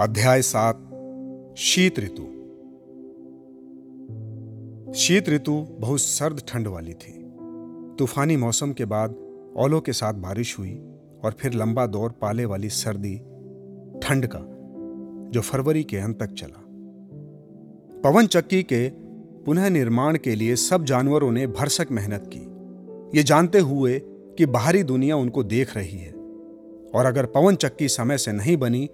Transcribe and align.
अध्याय 0.00 0.42
सात, 0.42 0.76
शीत 1.58 1.98
ऋतु। 1.98 2.22
शीत 4.92 5.28
ऋतु 5.28 5.66
बहुत 5.70 6.00
सर्द 6.00 6.42
ठंड 6.48 6.68
वाली 6.68 6.94
थी। 6.94 7.32
तूफानी 7.98 8.36
मौसम 8.36 8.72
के 8.72 8.84
बाद 8.84 9.10
ओलों 9.56 9.80
के 9.80 9.92
साथ 9.92 10.14
बारिश 10.14 10.58
हुई 10.58 10.74
और 11.24 11.32
फिर 11.32 11.54
लंबा 11.54 11.86
दौर 11.86 12.10
पाले 12.10 12.44
वाली 12.44 12.68
सर्दी, 12.68 13.16
ठंड 14.02 14.26
का, 14.26 14.40
जो 15.30 15.40
फरवरी 15.40 15.84
के 15.84 15.96
अंत 15.96 16.20
तक 16.20 16.32
चला। 16.32 16.64
पवन 18.04 18.26
चक्की 18.26 18.62
के 18.62 18.90
पुनः 19.44 19.68
निर्माण 19.68 20.18
के 20.18 20.34
लिए 20.34 20.56
सब 20.56 20.84
जानवरों 20.84 21.32
ने 21.32 21.46
भरसक 21.46 21.86
मेहनत 21.90 22.30
की। 22.34 22.42
ये 23.18 23.24
जानते 23.24 23.58
हुए 23.58 23.98
कि 24.06 24.46
बाहरी 24.46 24.82
दुनिया 24.82 25.16
उनको 25.16 25.44
देख 25.44 25.76
रही 25.76 25.98
है। 25.98 26.18
और 26.94 27.04
अगर 27.06 27.26
पवन 27.26 27.54
चक्की 27.54 27.88
समय 27.88 28.18
से 28.18 28.32
नहीं 28.32 28.56
बनी 28.56 28.90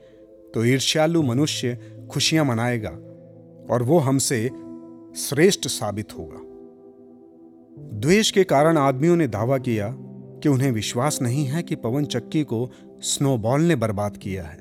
तो 0.54 0.64
ईर्ष्यालु 0.64 1.22
मनुष्य 1.22 1.78
खुशियाँ 2.10 2.44
मनाएगा 2.44 2.90
और 3.70 3.82
वो 3.82 3.98
हमसे 3.98 4.50
श्रेष्ठ 5.16 5.68
साबित 5.68 6.12
होगा। 6.18 6.40
द्वेष 7.98 8.30
के 8.30 8.45
कारण 8.45 8.78
आदमियों 8.78 9.16
ने 9.16 9.26
दावा 9.26 9.59
किया 9.59 9.95
कि 10.42 10.48
उन्हें 10.48 10.70
विश्वास 10.72 11.18
नहीं 11.22 11.45
है 11.45 11.62
कि 11.62 11.76
पवन 11.76 12.04
चक्की 12.04 12.42
को 12.42 12.70
स्नोबॉल 13.00 13.62
ने 13.62 13.76
बर्बाद 13.76 14.16
किया 14.16 14.45
है। 14.45 14.59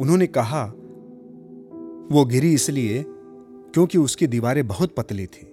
उन्होंने 0.00 0.26
कहा, 0.26 0.64
वो 2.12 2.24
गिरी 2.24 2.54
इसलिए 2.54 3.04
क्योंकि 3.08 3.98
उसकी 3.98 4.26
दीवारें 4.26 4.66
बहुत 4.66 4.94
पतली 4.94 5.26
थी, 5.26 5.46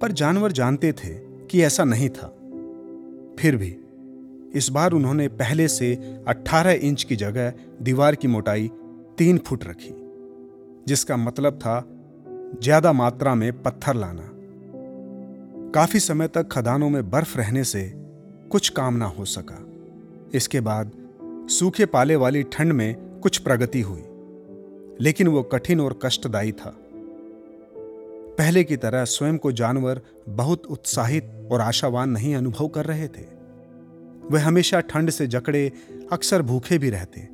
पर 0.00 0.12
जानवर 0.12 0.52
जानते 0.52 0.92
थे 0.92 1.14
कि 1.46 1.62
ऐसा 1.62 1.84
नहीं 1.84 2.08
था। 2.08 2.28
फिर 3.38 3.56
भी 3.56 3.76
इस 4.54 4.68
बार 4.70 4.92
उन्होंने 4.92 5.28
पहले 5.28 5.68
से 5.68 5.94
18 6.28 6.70
इंच 6.70 7.02
की 7.04 7.16
जगह 7.16 7.52
दीवार 7.82 8.14
की 8.14 8.28
मोटाई 8.28 8.70
तीन 9.18 9.38
फुट 9.38 9.64
रखी, 9.64 9.92
जिसका 10.88 11.16
मतलब 11.16 11.58
था 11.58 11.84
ज़्यादा 12.62 12.92
मात्रा 12.92 13.34
में 13.34 13.62
पत्थर 13.62 13.94
लाना। 13.94 14.28
काफ़ी 15.74 16.00
समय 16.00 16.28
तक 16.28 16.48
खदानों 16.52 16.90
में 16.90 17.10
बर्फ़ 17.10 17.38
रहने 17.38 17.64
से 17.64 17.92
कुछ 18.50 18.68
काम 18.68 18.94
ना 18.94 19.06
हो 19.06 19.24
सका। 19.24 19.64
इसके 20.34 20.60
बाद 20.60 20.92
सूखे 21.50 21.86
पाले 21.86 22.16
वाली 22.16 22.42
ठंड 22.42 22.72
में 22.72 23.20
कुछ 23.20 23.38
प्रगति 23.38 23.80
हुई, 23.80 24.02
लेकिन 25.00 25.28
वो 25.28 25.42
कठिन 25.42 25.80
और 25.80 25.98
कष्टदायी 26.04 26.52
था। 26.52 26.74
पहले 28.38 28.64
की 28.64 28.76
तरह 28.76 29.04
स्वयं 29.04 29.38
को 29.38 29.52
जानवर 29.52 30.00
बहुत 30.28 30.66
उत्साहित 30.66 31.48
और 31.52 31.60
आशावान 31.60 32.10
नहीं 32.10 32.34
अनुभव 32.36 32.68
कर 32.68 32.84
रहे 32.84 33.08
थे। 33.08 33.37
वे 34.30 34.38
हमेशा 34.38 34.80
ठंड 34.80 35.10
से 35.10 35.26
जकड़े, 35.26 35.72
अक्सर 36.12 36.42
भूखे 36.42 36.78
भी 36.78 36.90
रहते। 36.90 37.28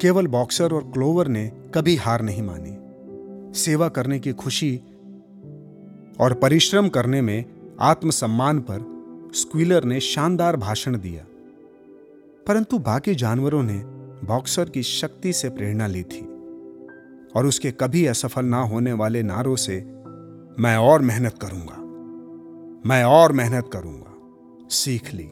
केवल 0.00 0.26
बॉक्सर 0.26 0.72
और 0.72 0.90
क्लोवर 0.92 1.28
ने 1.28 1.52
कभी 1.74 1.96
हार 1.96 2.22
नहीं 2.22 2.42
मानी। 2.42 2.76
सेवा 3.58 3.88
करने 3.88 4.18
की 4.18 4.32
खुशी 4.32 4.76
और 6.20 6.34
परिश्रम 6.42 6.88
करने 6.88 7.22
में 7.22 7.44
आत्मसम्मान 7.80 8.60
पर 8.60 8.96
स्क्वीलर 9.34 9.84
ने 9.84 10.00
शानदार 10.00 10.56
भाषण 10.56 11.00
दिया। 11.00 11.24
परंतु 12.46 12.78
बाकी 12.78 13.14
जानवरों 13.14 13.62
ने 13.62 13.82
बॉक्सर 14.26 14.68
की 14.68 14.82
शक्ति 14.82 15.32
से 15.32 15.48
प्रेरणा 15.48 15.86
ली 15.86 16.02
थी 16.02 16.20
और 17.36 17.46
उसके 17.46 17.70
कभी 17.70 18.06
असफल 18.06 18.44
ना 18.44 18.62
होने 18.62 18.92
वाले 18.92 19.22
नारों 19.22 19.56
से 19.56 19.80
मैं 20.62 20.76
और 20.76 21.02
मेहनत 21.02 21.38
करूँगा। 21.42 21.76
मैं 22.88 23.04
और 23.04 23.32
मेहनत 23.32 23.70
करूँगा। 23.72 24.12
सीख 24.70 25.14
ली। 25.14 25.30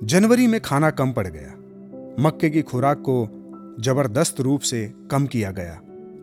जनवरी 0.00 0.46
में 0.46 0.60
खाना 0.60 0.90
कम 0.90 1.12
पड़ 1.12 1.26
गया। 1.26 1.54
मक्के 2.20 2.50
की 2.50 2.62
खुराक 2.62 2.98
को 2.98 3.26
ज़बरदस्त 3.82 4.40
रूप 4.40 4.60
से 4.60 4.86
कम 5.10 5.26
किया 5.26 5.50
गया 5.50 5.74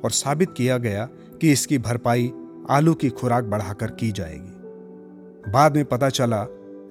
और 0.04 0.12
साबित 0.12 0.54
किया 0.58 0.78
गया 0.78 1.06
कि 1.42 1.52
इसकी 1.52 1.78
भरपाई 1.78 2.32
आलू 2.70 2.94
की 2.94 3.10
खुराक 3.10 3.44
बढ़ाकर 3.44 3.92
की 3.92 4.12
जाएगी। 4.12 5.52
बाद 5.52 5.76
में 5.76 5.86
पता 5.86 6.10
चला, 6.10 6.46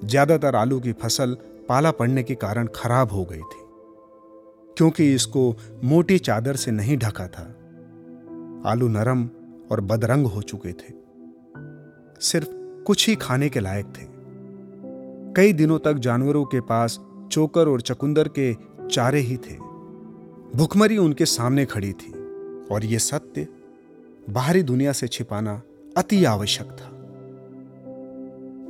ज़्यादातर 0.05 0.57
आलू 0.57 0.81
की 0.81 0.93
फ़सल 0.93 1.37
पाला 1.69 1.91
पड़ने 1.91 2.23
के 2.23 2.35
कारण 2.35 2.69
खराब 2.75 3.13
हो 3.13 3.25
गई 3.25 3.41
थी, 3.41 3.63
क्योंकि 4.77 5.13
इसको 5.15 5.57
मोटी 5.85 6.19
चादर 6.21 6.57
से 6.57 6.71
नहीं 6.71 6.97
ढका 6.99 7.27
था। 7.29 7.45
आलू 8.71 8.89
नरम 8.89 9.29
और 9.71 9.81
बदरंग 9.83 10.27
हो 10.27 10.43
चुके 10.43 10.73
थे। 10.73 10.93
सिर्फ़ 12.21 12.49
कुछ 12.87 13.09
ही 13.09 13.15
खाने 13.17 13.49
के 13.49 13.61
लायक 13.61 13.87
थे। 13.99 14.14
कई 15.37 15.53
दिनों 15.53 15.79
तक 15.79 15.95
जानवरों 15.95 16.45
के 16.45 16.61
पास 16.61 16.99
चोकर 17.33 17.69
और 17.69 17.81
चकुंदर 17.81 18.29
के 18.29 18.55
चारे 18.91 19.21
ही 19.21 19.37
थे। 19.37 19.55
भुखमरी 20.57 20.97
उनके 20.97 21.25
सामने 21.25 21.65
खड़ी 21.65 21.93
थी 21.93 22.13
और 22.71 22.85
यह 22.85 22.99
सत्य 22.99 23.47
बाहरी 24.31 24.63
दुनिया 24.63 24.93
से 24.93 25.09
छिपाना 25.09 25.63
अति 25.97 26.25
आवश्यक 26.25 26.67
था। 26.67 26.91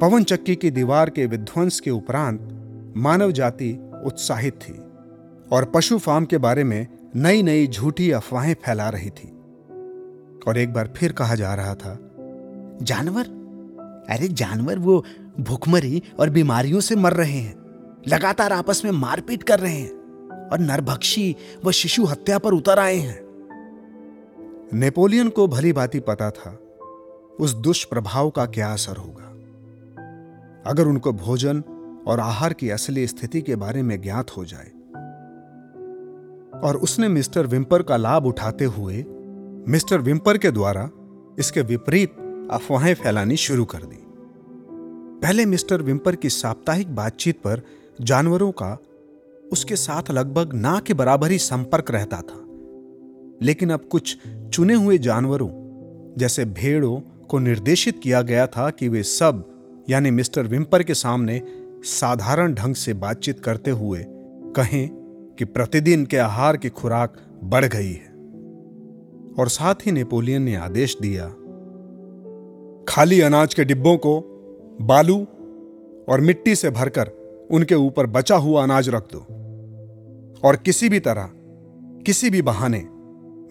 पवन 0.01 0.25
चक्की 0.25 0.57
की 0.57 0.71
दीवार 0.71 1.11
के 1.11 1.27
विध्वंस 1.27 1.81
के 1.81 1.91
उपरांत 1.91 2.49
मानव 2.97 3.33
जाति 3.33 3.73
उत्साहित 4.05 4.53
थी 4.53 4.73
और 5.53 5.65
पशु 5.65 5.99
फार्म 5.99 6.25
के 6.25 6.39
बारे 6.39 6.65
में 6.65 6.87
नई 7.17 7.43
नई 7.43 7.67
झूठी 7.67 8.11
अफवाहें 8.11 8.55
फैला 8.55 8.89
रही 8.89 9.11
थी। 9.11 9.29
और 10.49 10.59
एक 10.59 10.73
बार 10.73 10.93
फिर 10.97 11.13
कहा 11.13 11.35
जा 11.35 11.55
रहा 11.55 11.75
था, 11.75 11.99
जानवर? 12.83 13.25
अरे 14.11 14.29
जानवर 14.29 14.79
वो 14.79 15.05
भूखमरी 15.41 16.03
और 16.21 16.31
बीमारियों 16.31 16.81
से 16.81 16.97
मर 16.97 17.13
रहे 17.13 17.39
हैं, 17.39 17.55
लगातार 18.09 18.53
आपस 18.53 18.83
में 18.85 18.91
मारपीट 18.93 19.43
कर 19.43 19.61
रहे 19.61 19.73
हैं, 19.73 20.49
और 20.53 20.59
नरभक्षी 20.59 21.37
व 21.65 21.71
शिशु 21.71 22.05
हत्या 22.05 22.39
पर 22.39 22.53
उतर 22.53 22.79
आए 22.79 22.97
हैं। 22.97 23.21
नेपोलियन 24.73 25.29
को 25.29 25.47
भली 25.49 25.73
बाती 25.73 26.01
पता 26.01 26.31
था, 26.31 26.59
उस 27.41 27.53
दुष्प्रभाव 27.53 28.31
का 28.31 28.47
क्या 28.47 28.73
असर 28.73 28.97
होगा। 28.97 29.31
अगर 30.71 30.87
उनको 30.87 31.13
भोजन 31.13 31.63
और 32.07 32.21
आहार 32.21 32.53
की 32.53 32.71
असली 32.71 33.07
स्थिति 33.07 33.41
के 33.43 33.57
बारे 33.57 33.83
में 33.83 34.01
ज्ञात 34.03 34.31
हो 34.31 34.45
जाए, 34.45 34.71
और 36.61 36.77
उसने 36.77 37.09
मिस्टर 37.09 37.47
विम्पर 37.47 37.83
का 37.83 37.97
लाभ 37.97 38.27
उठाते 38.27 38.65
हुए 38.65 39.05
मिस्टर 39.69 39.99
विम्पर 39.99 40.39
के 40.39 40.51
द्वारा 40.51 40.91
इसके 41.39 41.63
विपरीत 41.63 42.17
अफवाहें 42.51 42.95
फैलानी 42.95 43.37
शुरू 43.37 43.65
कर 43.65 43.79
दी। 43.79 44.04
पहले 45.25 45.47
मिस्टर 45.47 45.83
विम्पर 45.83 46.17
की 46.17 46.31
साप्ताहिक 46.31 46.95
बातचीत 46.95 47.37
पर 47.37 47.63
जानवरों 48.01 48.53
का 48.53 48.79
उसके 49.53 49.77
साथ 49.77 50.11
लगभग 50.11 50.55
ना 50.55 50.81
के 50.81 50.95
बराबर 50.95 51.31
ही 51.31 51.39
संपर्क 51.39 51.91
रहता 51.91 52.17
था। 52.17 52.45
लेकिन 53.43 53.71
अब 53.71 53.81
कुछ 53.81 54.19
चुने 54.53 54.75
हुए 54.75 54.99
जानवरों, 54.99 55.49
जैसे 56.19 56.45
भेड़ों 56.45 57.01
को 57.29 57.39
निर्देशित 57.39 58.01
किया 58.03 58.23
गया 58.23 58.47
था 58.47 58.71
कि 58.71 58.89
वे 58.89 59.03
सब, 59.03 59.51
यानी 59.91 60.11
मिस्टर 60.11 60.43
विम्पर 60.43 60.83
के 60.83 60.95
सामने 60.95 61.43
साधारण 61.85 62.55
ढंग 62.55 62.75
से 62.75 62.95
बातचीत 62.95 63.41
करते 63.41 63.71
हुए 63.71 64.05
कहें 64.57 64.89
कि 65.39 65.45
प्रतिदिन 65.45 66.07
के 66.07 66.17
आहार 66.17 66.57
की 66.57 66.69
खुराक 66.69 67.17
बढ़ 67.45 67.65
गई 67.65 67.93
है। 67.93 68.13
और 69.39 69.49
साथ 69.49 69.75
ही 69.75 69.93
नेपोलियन 69.93 70.43
ने 70.43 70.57
आदेश 70.57 70.97
दिया, 71.03 71.29
खाली 72.89 73.21
अनाज 73.21 73.55
के 73.55 73.65
डिब्बों 73.65 73.97
को 73.97 74.31
बालू 74.83 75.27
और 76.09 76.21
मिट्टी 76.21 76.55
से 76.55 76.71
भरकर 76.71 77.09
उनके 77.51 77.75
ऊपर 77.75 78.07
बचा 78.07 78.37
हुआ 78.37 78.63
अनाज 78.63 78.89
रख 78.89 79.07
दो। 79.13 79.19
और 80.49 80.57
किसी 80.57 80.89
भी 80.89 81.01
तरह, 81.01 81.31
किसी 82.07 82.31
भी 82.31 82.43
बहाने, 82.43 82.85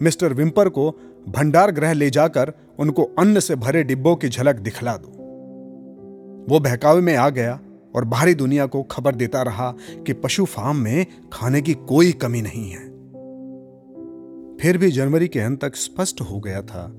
मिस्टर 0.02 0.32
विम्पर 0.32 0.68
को 0.68 0.90
भंडार 1.28 1.70
गृह 1.70 1.92
ले 1.92 2.10
जाकर 2.10 2.52
उनको 2.78 3.02
अन्न 3.02 3.40
से 3.40 3.56
भरे 3.56 3.82
डिब्बों 3.82 4.16
की 4.16 4.28
झलक 4.28 4.56
दिखला 4.56 4.96
दो। 4.96 5.08
वो 6.52 6.60
बहकावे 6.60 7.00
में 7.00 7.16
आ 7.16 7.28
गया 7.28 7.60
और 7.96 8.04
बाहरी 8.04 8.34
दुनिया 8.34 8.66
को 8.66 8.82
खबर 8.82 9.14
देता 9.14 9.42
रहा 9.42 9.74
कि 9.92 10.12
पशु 10.12 10.44
फार्म 10.44 10.76
में 10.76 11.06
खाने 11.32 11.62
की 11.62 11.74
कोई 11.74 12.12
कमी 12.12 12.42
नहीं 12.42 12.70
है। 12.70 12.94
फिर 14.56 14.78
भी 14.78 14.90
जनवरी 14.90 15.28
के 15.28 15.40
अंत 15.40 15.64
तक 15.64 15.76
स्पष्ट 15.76 16.20
हो 16.20 16.40
गया 16.40 16.62
था 16.62 16.92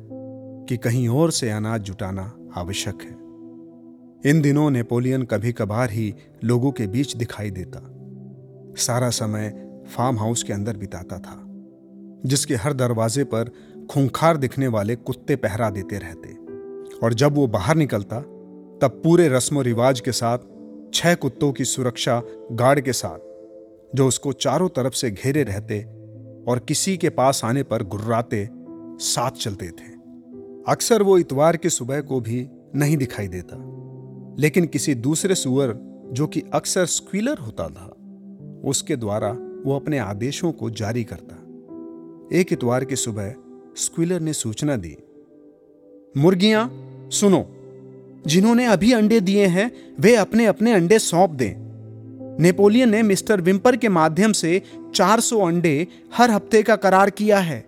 कि 0.70 0.78
कहीं 0.78 1.08
और 1.08 1.32
से 1.32 1.50
अनाज 1.50 1.82
जुटाना 1.82 2.34
आवश्यक 2.56 3.02
है। 3.02 3.25
इन 4.26 4.42
दिनों 4.42 4.70
नेपोलियन 4.72 5.24
कभी 5.24 5.52
कभार 5.52 5.92
ही 5.92 6.16
लोगों 6.44 6.72
के 6.72 6.88
बीच 6.88 7.16
दिखाई 7.16 7.52
देता। 7.52 7.80
सारा 8.78 9.10
समय 9.10 9.50
फार्म 9.96 10.20
हाउस 10.20 10.44
के 10.44 10.54
अंदर 10.54 10.78
बिताता 10.78 11.18
था, 11.18 11.46
जिसके 12.26 12.56
हर 12.56 12.74
दरवाजे 12.74 13.24
पर 13.24 13.52
खूंखार 13.92 14.38
दिखने 14.38 14.68
वाले 14.68 14.96
कुत्ते 14.96 15.36
पहरा 15.36 15.70
देते 15.70 15.98
रहते। 15.98 16.30
और 16.98 17.14
जब 17.14 17.36
वो 17.36 17.48
बाहर 17.48 17.76
निकलता, 17.76 18.20
तब 18.82 19.02
पूरे 19.04 19.28
रस्म 19.30 19.62
रिवाज 19.62 20.00
के 20.00 20.12
साथ, 20.12 20.38
छह 20.94 21.16
कुत्तों 21.16 21.52
की 21.52 21.66
सुरक्षा 21.66 22.22
गार्ड 22.52 22.82
के 22.82 22.94
साथ, 22.94 23.20
जो 23.96 24.08
उसको 24.08 24.34
चारों 24.34 24.70
तरफ़ 24.70 24.94
से 24.94 25.12
घेरे 25.12 25.44
रहते 25.44 25.82
और 26.48 26.66
किसी 26.68 26.98
के 26.98 27.10
पास 27.10 27.42
आने 27.46 27.64
पर 27.64 27.84
गुर्राते, 27.84 28.50
साथ 29.00 29.32
चलते 29.32 29.68
थे। 29.68 29.94
अक्सर 30.68 31.04
वो 31.04 31.18
इतवार 31.18 31.58
की 31.58 31.70
सुबह 31.70 32.02
को 32.02 32.20
भी 32.20 32.50
नहीं 32.76 32.98
दिखाई 32.98 33.28
देता। 33.28 33.85
लेकिन 34.40 34.66
किसी 34.66 34.96
दूसरे 34.96 35.36
सुअर, 35.36 35.76
जो 36.12 36.28
कि 36.28 36.44
अक्सर 36.54 36.86
स्क्वीलर 36.86 37.38
होता 37.38 37.68
था, 37.68 37.92
उसके 38.66 38.96
द्वारा 38.96 39.30
वो 39.66 39.76
अपने 39.76 39.98
आदेशों 39.98 40.52
को 40.52 40.70
जारी 40.70 41.04
करता। 41.04 41.36
एक 42.38 42.54
इतवार 42.54 42.86
की 42.86 42.96
सुबह 42.96 43.34
स्क्विलर 43.78 44.20
ने 44.20 44.34
सूचना 44.34 44.76
दी, 44.76 44.98
मुर्गियाँ, 46.18 46.70
सुनो, 47.12 47.46
जिन्होंने 48.28 48.66
अभी 48.66 48.92
अंडे 48.92 49.20
दिए 49.20 49.46
हैं, 49.46 49.72
वे 50.00 50.16
अपने 50.16 50.46
अपने 50.46 50.74
अंडे 50.74 51.00
सौंप 51.00 51.30
दें। 51.30 51.66
नेपोलियन 52.40 52.90
ने 52.90 53.02
मिस्टर 53.04 53.42
विम्पर 53.42 53.76
के 53.76 53.90
माध्यम 53.90 54.32
से 54.32 54.62
400 54.96 55.40
अंडे 55.40 55.88
हर 56.16 56.32
हफ़्ते 56.32 56.64
का 56.64 56.76
करार 56.76 57.10
किया 57.10 57.40
है। 57.40 57.66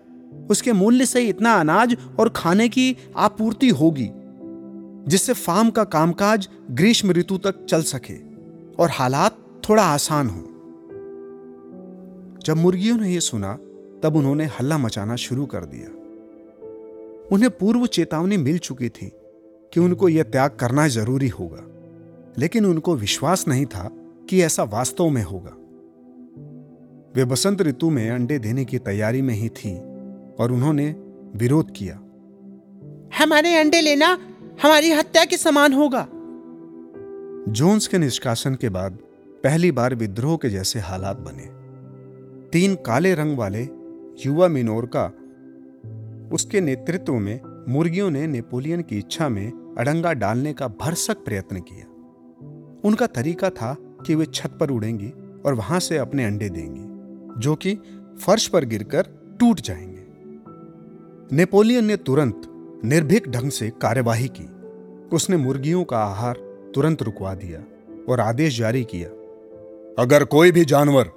उसके 0.50 0.72
मूल्य 0.72 1.06
से 1.06 1.28
इतना 1.28 1.52
अनाज 1.52 1.96
और 2.18 2.28
खाने 2.28 2.68
की 2.68 2.96
आपूर्ति 3.16 3.68
होगी। 3.68 4.10
जिससे 5.06 5.32
फार्म 5.32 5.70
का 5.70 5.84
कामकाज 5.84 6.48
ग्रीष्म 6.70 7.10
ऋतु 7.10 7.38
तक 7.38 7.64
चल 7.64 7.82
सके 7.82 8.16
और 8.74 8.90
हालात 8.90 9.38
थोड़ा 9.68 9.82
आसान 9.82 10.28
हो। 10.28 10.42
जब 12.46 12.56
मुर्गियों 12.56 12.98
ने 12.98 13.12
यह 13.12 13.20
सुना, 13.20 13.52
तब 14.02 14.16
उन्होंने 14.16 14.44
हल्ला 14.44 14.78
मचाना 14.78 15.16
शुरू 15.16 15.46
कर 15.46 15.64
दिया। 15.64 15.88
उन्हें 17.32 17.50
पूर्व 17.50 17.86
चेतावनी 17.86 18.36
मिल 18.36 18.58
चुकी 18.58 18.88
थी 18.88 19.12
कि 19.72 19.80
उनको 19.80 20.08
यह 20.08 20.22
त्याग 20.22 20.50
करना 20.50 20.88
ज़रूरी 20.88 21.28
होगा, 21.28 21.64
लेकिन 22.38 22.66
उनको 22.66 22.96
विश्वास 22.96 23.48
नहीं 23.48 23.66
था 23.66 23.90
कि 24.30 24.42
ऐसा 24.42 24.62
वास्तव 24.62 25.08
में 25.08 25.22
होगा। 25.22 25.54
वे 27.16 27.24
बसंत 27.24 27.62
ऋतु 27.62 27.90
में 27.90 28.10
अंडे 28.10 28.38
देने 28.38 28.64
की 28.64 28.78
तैयारी 28.78 29.22
में 29.22 29.34
ही 29.34 29.48
थी 29.48 29.76
और 30.40 30.52
उन्होंने 30.52 30.96
विरोध 31.36 31.70
किया। 31.76 31.94
हमारे 33.18 33.54
अंडे 33.54 33.80
लेना 33.80 34.18
हमारी 34.62 34.90
हत्या 34.90 35.24
के 35.24 35.36
समान 35.36 35.72
होगा। 35.72 36.08
जोन्स 37.52 37.86
के 37.86 37.98
निष्कासन 37.98 38.54
के 38.54 38.68
बाद 38.68 38.98
पहली 39.44 39.72
बार 39.72 39.94
विद्रोह 39.94 40.36
के 40.36 40.50
जैसे 40.50 40.78
हालात 40.78 41.16
बने। 41.16 41.46
तीन 42.48 42.74
काले 42.74 43.14
रंग 43.14 43.38
वाले 43.38 43.62
युवा 44.26 44.48
मिनोरका, 44.48 45.06
उसके 46.34 46.60
नेतृत्व 46.60 47.14
में 47.14 47.40
मुर्गियों 47.68 48.10
ने 48.10 48.26
नेपोलियन 48.26 48.82
की 48.82 48.98
इच्छा 48.98 49.28
में 49.28 49.74
अड़ंगा 49.78 50.12
डालने 50.12 50.52
का 50.52 50.68
भरसक 50.68 51.16
प्रयत्न 51.16 51.56
किया। 51.56 51.86
उनका 52.84 53.06
तरीका 53.06 53.50
था 53.50 53.76
कि 54.06 54.14
वे 54.14 54.26
छत 54.26 54.50
पर 54.60 54.70
उड़ेंगी 54.70 55.12
और 55.46 55.54
वहाँ 55.54 55.80
से 55.80 55.98
अपने 55.98 56.24
अंडे 56.24 56.48
देंगी, 56.48 56.84
जो 57.40 57.54
कि 57.54 57.74
फर्श 58.26 58.46
पर 58.46 58.64
गिरकर 58.64 59.36
टूट 59.40 59.60
जाएँगे। 59.60 60.06
नेपोलियन 61.36 61.84
ने 61.84 61.96
तुरंत 61.96 62.47
निर्भीक 62.84 63.28
ढंग 63.28 63.50
से 63.50 63.70
कार्यवाही 63.82 64.28
की। 64.28 64.48
उसने 65.16 65.36
मुर्गियों 65.36 65.84
का 65.84 65.98
आहार 65.98 66.36
तुरंत 66.74 67.02
रुकवा 67.02 67.34
दिया 67.34 67.60
और 68.08 68.20
आदेश 68.20 68.58
जारी 68.58 68.84
किया। 68.84 69.08
अगर 70.02 70.24
कोई 70.24 70.52
भी 70.52 70.64
जानवर 70.64 71.10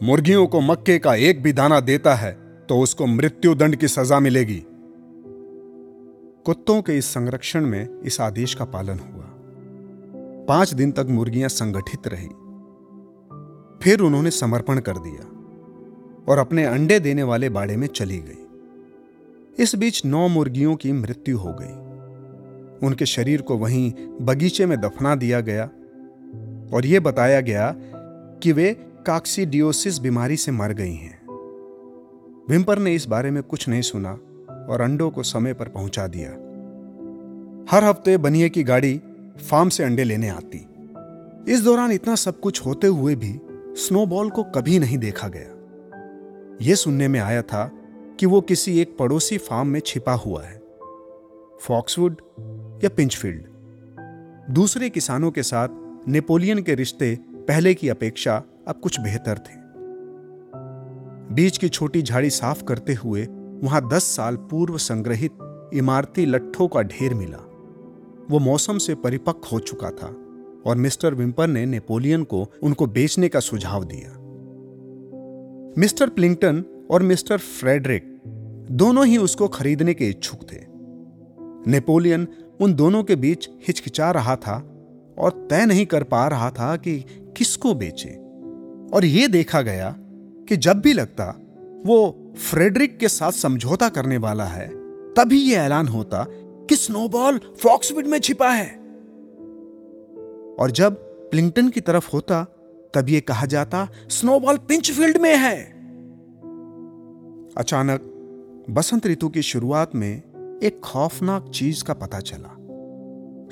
मुर्गियों 0.00 0.46
को 0.46 0.60
मक्के 0.60 0.98
का 0.98 1.14
एक 1.14 1.42
भी 1.42 1.52
दाना 1.52 1.80
देता 1.80 2.14
है 2.14 2.32
तो 2.68 2.78
उसको 2.80 3.06
मृत्यु 3.06 3.54
दंड 3.54 3.76
की 3.76 3.88
सजा 3.88 4.20
मिलेगी। 4.20 4.62
कुत्तों 6.46 6.80
के 6.82 6.98
इस 6.98 7.06
संरक्षण 7.06 7.66
में 7.66 8.00
इस 8.02 8.20
आदेश 8.20 8.54
का 8.54 8.64
पालन 8.64 8.98
हुआ। 8.98 9.24
पाँच 10.48 10.74
दिन 10.74 10.92
तक 10.92 11.06
मुर्गियाँ 11.10 11.48
संगठित 11.48 12.08
रही। 12.08 12.28
फिर 13.82 14.00
उन्होंने 14.00 14.30
समर्पण 14.30 14.80
कर 14.80 14.98
दिया 14.98 15.24
और 16.28 16.38
अपने 16.38 16.64
अंडे 16.64 17.00
देने 17.00 17.22
वाले 17.22 17.48
बाड़े 17.48 17.76
में 17.76 17.86
चली 17.86 18.18
गई। 18.18 18.44
इस 19.58 19.74
बीच 19.74 20.04
नौ 20.04 20.28
मुर्गियों 20.28 20.76
की 20.76 20.92
मृत्यु 20.92 21.38
हो 21.38 21.56
गई। 21.60 22.86
उनके 22.86 23.06
शरीर 23.06 23.42
को 23.42 23.56
वहीं 23.56 23.92
बगीचे 24.20 24.66
में 24.66 24.80
दफना 24.80 25.14
दिया 25.14 25.40
गया 25.40 25.64
और 26.76 26.86
यह 26.86 27.00
बताया 27.00 27.40
गया 27.40 27.74
कि 28.42 28.52
वे 28.52 28.72
काक्सीडियोसिस 29.06 29.98
बीमारी 29.98 30.36
से 30.36 30.52
मर 30.52 30.72
गई 30.72 30.94
हैं। 30.94 31.20
विम्पर 32.50 32.78
ने 32.78 32.94
इस 32.94 33.06
बारे 33.06 33.30
में 33.30 33.42
कुछ 33.42 33.68
नहीं 33.68 33.82
सुना 33.82 34.12
और 34.70 34.80
अंडों 34.80 35.10
को 35.10 35.22
समय 35.22 35.54
पर 35.54 35.68
पहुँचा 35.68 36.06
दिया। 36.06 36.30
हर 37.70 37.84
हफ़्ते 37.84 38.16
बनिए 38.16 38.48
की 38.48 38.62
गाड़ी 38.62 39.00
फार्म 39.50 39.68
से 39.68 39.84
अंडे 39.84 40.04
लेने 40.04 40.28
आती। 40.28 40.66
इस 41.52 41.60
दौरान 41.60 41.92
इतना 41.92 42.14
सब 42.14 42.40
कुछ 42.40 42.66
होते 42.66 42.86
हुए 42.86 43.14
भी 43.14 43.40
स्नोबॉल 43.76 44.30
को 44.30 44.42
कभी 44.42 44.78
नहीं 44.78 44.98
देखा 44.98 45.28
गया। 45.28 45.54
यह 46.62 46.74
सुनने 46.74 47.08
में 47.08 47.20
आया 47.20 47.42
था 47.42 47.70
कि 48.20 48.26
वो 48.26 48.40
किसी 48.40 48.80
एक 48.80 48.96
पड़ोसी 48.98 49.38
फार्म 49.38 49.68
में 49.68 49.80
छिपा 49.80 50.12
हुआ 50.12 50.42
है, 50.42 50.62
फॉक्सवुड 51.60 52.20
या 52.84 52.88
पिंचफील्ड। 52.88 53.46
दूसरे 54.50 54.90
किसानों 54.90 55.30
के 55.30 55.42
साथ 55.42 55.68
नेपोलियन 56.08 56.62
के 56.62 56.74
रिश्ते 56.74 57.18
पहले 57.24 57.74
की 57.74 57.88
अपेक्षा 57.88 58.42
अब 58.68 58.80
कुछ 58.82 59.00
बेहतर 59.00 59.38
थे। 59.38 59.56
बीच 61.34 61.58
की 61.58 61.68
छोटी 61.68 62.02
झाड़ी 62.02 62.30
साफ़ 62.30 62.64
करते 62.64 62.94
हुए 62.94 63.26
वहाँ 63.62 63.88
दस 63.88 64.04
साल 64.04 64.36
पूर्व 64.36 64.78
संग्रहित 64.78 65.70
इमारती 65.74 66.26
लट्ठों 66.26 66.68
का 66.68 66.82
ढेर 66.82 67.14
मिला। 67.14 67.38
वो 68.30 68.38
मौसम 68.38 68.78
से 68.78 68.94
परिपक्व 68.94 69.48
हो 69.52 69.58
चुका 69.60 69.90
था 69.90 70.06
और 70.66 70.76
मिस्टर 70.76 71.14
विम्पर 71.14 71.46
ने 71.46 71.66
नेपोलियन 71.66 72.24
को 72.24 72.46
उनको 72.62 72.86
बेचने 72.86 73.28
का 73.28 73.40
सुझाव 73.40 73.84
दिया। 73.84 74.16
मिस्टर 75.78 76.08
प्लिंगटन 76.08 76.64
और 76.90 77.02
मिस्टर 77.02 77.38
फ्रेडरिक 77.38 78.20
दोनों 78.70 79.06
ही 79.06 79.16
उसको 79.16 79.48
खरीदने 79.48 79.94
के 79.94 80.08
इच्छुक 80.08 80.40
थे। 80.52 80.56
नेपोलियन 81.70 82.28
उन 82.60 82.74
दोनों 82.74 83.04
के 83.04 83.16
बीच 83.16 83.48
हिचकिचा 83.68 84.10
रहा 84.10 84.36
था 84.36 84.86
और 85.18 85.46
तय 85.50 85.66
नहीं 85.66 85.86
कर 85.86 86.02
पा 86.02 86.28
रहा 86.28 86.50
था 86.50 86.76
कि 86.76 87.04
किसको 87.36 87.74
बेचे। 87.74 88.08
और 88.96 89.04
यह 89.04 89.26
देखा 89.26 89.62
गया 89.62 89.96
कि 90.48 90.56
जब 90.56 90.80
भी 90.80 90.92
लगता 90.92 91.40
वो 91.86 92.32
फ्रेडरिक 92.50 92.98
के 92.98 93.08
साथ 93.08 93.32
समझौता 93.32 93.88
करने 93.88 94.16
वाला 94.16 94.44
है, 94.44 94.68
तभी 95.14 95.40
यह 95.40 95.60
ऐलान 95.60 95.88
होता 95.88 96.26
कि 96.68 96.76
स्नोबॉल 96.76 97.38
फॉक्सविड 97.38 98.06
में 98.06 98.18
छिपा 98.18 98.50
है। 98.50 98.76
और 100.60 100.70
जब 100.70 100.94
प्लिंगटन 101.30 101.68
की 101.68 101.80
तरफ़ 101.80 102.10
होता, 102.12 102.44
तब 102.94 103.08
यह 103.08 103.22
कहा 103.28 103.46
जाता, 103.46 103.88
स्नोबॉल 104.08 104.56
पिंचफील्ड 104.56 105.16
में 105.16 105.36
है। 105.36 105.77
अचानक 107.58 108.00
बसंत 108.70 109.06
ऋतु 109.06 109.28
की 109.28 109.42
शुरुआत 109.42 109.94
में 109.94 110.16
एक 110.62 110.80
खौफनाक 110.80 111.50
चीज़ 111.54 111.84
का 111.84 111.94
पता 111.94 112.20
चला। 112.20 112.56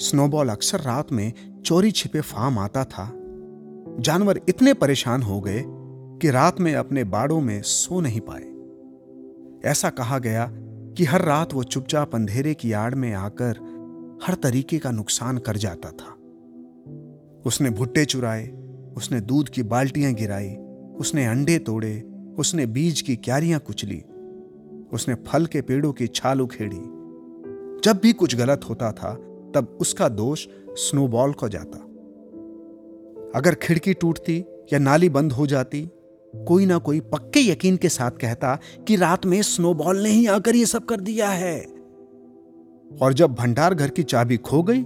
स्नोबॉल 0.00 0.48
अक्सर 0.48 0.80
रात 0.80 1.12
में 1.12 1.32
चोरी 1.64 1.90
छिपे 1.90 2.20
फार्म 2.20 2.58
आता 2.58 2.84
था। 2.84 3.12
जानवर 4.00 4.40
इतने 4.48 4.74
परेशान 4.74 5.22
हो 5.22 5.40
गए 5.40 5.64
कि 6.18 6.30
रात 6.30 6.60
में 6.60 6.74
अपने 6.74 7.04
बाड़ों 7.04 7.40
में 7.40 7.62
सो 7.62 8.00
नहीं 8.00 8.20
पाए। 8.30 8.44
ऐसा 9.70 9.90
कहा 9.90 10.18
गया 10.18 10.50
कि 10.96 11.04
हर 11.04 11.22
रात 11.22 11.54
वो 11.54 11.62
चुपचाप 11.62 12.14
अंधेरे 12.14 12.54
की 12.54 12.72
आड़ 12.72 12.94
में 12.94 13.12
आकर 13.12 13.50
हर 14.26 14.34
तरीके 14.34 14.78
का 14.78 14.90
नुकसान 14.90 15.38
कर 15.38 15.56
जाता 15.56 15.90
था। 15.90 16.12
उसने 17.46 17.70
भुट्टे 17.70 18.04
चुराए, 18.04 18.48
उसने 18.96 19.20
दूध 19.20 19.48
की 19.48 19.62
बाल्टियाँ 19.62 20.12
गिराई, 20.12 20.54
उसने 21.00 21.26
अंडे 21.26 21.58
तोड़े 21.58 22.12
उसने 22.38 22.66
बीज 22.66 23.00
की 23.00 23.16
क्यारियाँ 23.16 23.60
कुचली, 23.60 24.02
उसने 24.92 25.14
फल 25.26 25.46
के 25.46 25.60
पेड़ों 25.62 25.92
की 25.92 26.06
छाल 26.06 26.40
उखेड़ी। 26.40 26.76
जब 27.84 28.00
भी 28.02 28.12
कुछ 28.12 28.36
गलत 28.36 28.60
होता 28.70 28.92
था, 28.92 29.14
तब 29.54 29.78
उसका 29.80 30.08
दोष 30.08 30.46
स्नोबॉल 30.70 31.32
को 31.32 31.48
जाता। 31.48 31.78
अगर 33.38 33.54
खिड़की 33.54 33.94
टूटती 33.94 34.44
या 34.72 34.78
नाली 34.78 35.08
बंद 35.08 35.32
हो 35.32 35.46
जाती, 35.46 35.88
कोई 36.34 36.66
ना 36.66 36.78
कोई 36.78 37.00
पक्के 37.00 37.40
यकीन 37.40 37.76
के 37.76 37.88
साथ 37.88 38.10
कहता 38.10 38.58
कि 38.88 38.96
रात 38.96 39.26
में 39.26 39.42
स्नोबॉल 39.42 40.02
ने 40.02 40.08
ही 40.08 40.26
आकर 40.26 40.56
यह 40.56 40.64
सब 40.64 40.84
कर 40.84 41.00
दिया 41.00 41.28
है। 41.28 41.58
और 43.02 43.12
जब 43.12 43.34
भंडार 43.34 43.74
घर 43.74 43.90
की 43.90 44.02
चाबी 44.02 44.36
खो 44.36 44.62
गई 44.62 44.82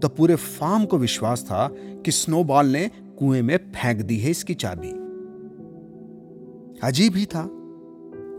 तो 0.00 0.08
पूरे 0.08 0.34
फार्म 0.34 0.84
को 0.84 0.98
विश्वास 0.98 1.42
था 1.42 1.68
कि 2.04 2.10
स्नोबॉल 2.10 2.66
ने 2.66 2.90
कुएँ 3.18 3.42
में 3.42 3.56
फेंक 3.56 4.00
दी 4.02 4.16
है 4.16 4.30
इसकी 4.30 4.54
चाबी। 4.54 4.92
अजीब 6.82 7.16
ही 7.16 7.24
था 7.26 7.46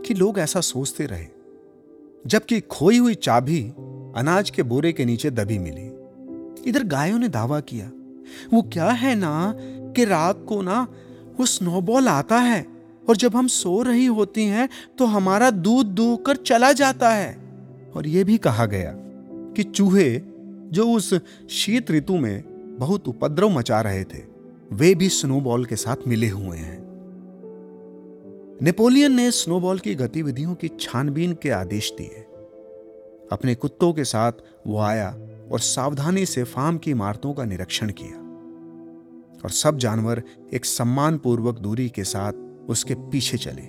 कि 0.06 0.14
लोग 0.14 0.38
ऐसा 0.38 0.60
सोचते 0.60 1.06
रहे, 1.06 1.26
जबकि 2.26 2.60
खोई 2.60 2.98
हुई 2.98 3.14
चाबी 3.14 3.62
अनाज 4.16 4.50
के 4.50 4.62
बोरे 4.62 4.92
के 4.92 5.04
नीचे 5.04 5.30
दबी 5.30 5.58
मिली। 5.58 6.70
इधर 6.70 6.82
गायों 6.84 7.18
ने 7.18 7.28
दावा 7.28 7.60
किया, 7.60 7.90
वो 8.52 8.62
क्या 8.62 8.90
है 8.90 9.14
ना 9.14 9.54
कि 9.96 10.04
रात 10.04 10.44
को 10.48 10.60
ना 10.62 10.80
वो 11.38 11.46
स्नोबॉल 11.46 12.08
आता 12.08 12.38
है 12.38 12.66
और 13.08 13.16
जब 13.16 13.36
हम 13.36 13.46
सो 13.46 13.80
रही 13.82 14.06
होती 14.06 14.44
हैं 14.44 14.68
तो 14.98 15.06
हमारा 15.06 15.50
दूध 15.50 15.86
दूह 15.86 16.16
कर 16.16 16.36
चला 16.36 16.72
जाता 16.72 17.10
है। 17.10 17.34
और 17.96 18.06
यह 18.06 18.24
भी 18.24 18.38
कहा 18.38 18.66
गया 18.66 18.92
कि 19.54 19.62
चूहे 19.62 20.20
जो 20.72 20.90
उस 20.90 21.14
शीत 21.50 21.90
ऋतु 21.90 22.16
में 22.16 22.42
बहुत 22.78 23.08
उपद्रव 23.08 23.50
मचा 23.50 23.80
रहे 23.80 24.04
थे, 24.04 24.22
वे 24.72 24.94
भी 24.94 25.08
स्नोबॉल 25.08 25.64
के 25.64 25.76
साथ 25.76 26.08
मिले 26.08 26.28
हुए 26.28 26.56
हैं। 26.58 26.81
नेपोलियन 28.60 29.12
ने 29.12 29.30
स्नोबॉल 29.30 29.78
की 29.78 29.94
गतिविधियों 29.94 30.54
की 30.54 30.68
छानबीन 30.80 31.32
के 31.32 31.50
आदेश 31.50 31.92
दिए। 31.92 32.24
अपने 33.32 33.54
कुत्तों 33.54 33.92
के 33.92 34.04
साथ 34.04 34.32
वो 34.66 34.78
आया 34.78 35.08
और 35.52 35.60
सावधानी 35.60 36.26
से 36.26 36.44
फार्म 36.44 36.78
की 36.78 36.90
इमारतों 36.90 37.32
का 37.34 37.44
निरीक्षण 37.44 37.90
किया। 37.90 38.16
और 39.44 39.50
सब 39.50 39.78
जानवर 39.78 40.22
एक 40.54 40.64
सम्मानपूर्वक 40.64 41.58
दूरी 41.58 41.88
के 41.88 42.04
साथ 42.04 42.32
उसके 42.68 42.94
पीछे 42.94 43.38
चले। 43.38 43.62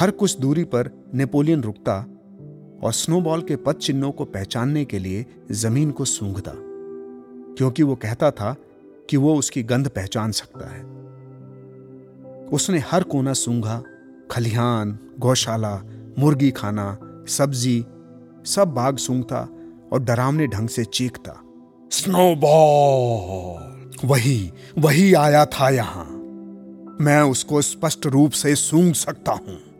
हर 0.00 0.10
कुछ 0.10 0.38
दूरी 0.38 0.64
पर 0.64 0.90
नेपोलियन 1.14 1.62
रुकता 1.62 1.98
और 2.82 2.92
स्नोबॉल 2.92 3.42
के 3.42 3.56
पद 3.56 3.74
चिन्हों 3.74 4.12
को 4.12 4.24
पहचानने 4.24 4.84
के 4.84 4.98
लिए 4.98 5.26
ज़मीन 5.50 5.90
को 5.90 6.04
सूंघता, 6.04 6.52
क्योंकि 7.56 7.82
वो 7.82 7.94
कहता 7.96 8.30
था 8.30 8.54
कि 9.10 9.16
वो 9.16 9.34
उसकी 9.34 9.62
गंध 9.62 9.88
पहचान 9.88 10.32
सकता 10.32 10.68
है। 10.68 10.99
उसने 12.52 12.78
हर 12.78 13.02
कोना 13.02 13.32
सूंघा, 13.32 13.82
खलिहान, 14.30 14.98
गौशाला, 15.18 15.82
मुर्गी 16.18 16.50
खाना, 16.50 16.98
सब्ज़ी, 17.28 17.84
सब 18.46 18.72
बाग 18.76 18.96
सूंघता 18.96 19.48
और 19.92 20.02
डरावने 20.02 20.46
ढंग 20.46 20.68
से 20.68 20.84
चीखता। 20.84 21.42
स्नोबॉल! 21.90 23.90
वही 24.04 24.52
वही 24.78 25.14
आया 25.14 25.46
था 25.46 25.70
यहाँ। 25.70 26.16
मैं 27.00 27.22
उसको 27.22 27.62
स्पष्ट 27.62 28.06
रूप 28.06 28.30
से 28.30 28.54
सूंघ 28.54 28.94
सकता 28.94 29.32
हूँ। 29.32 29.70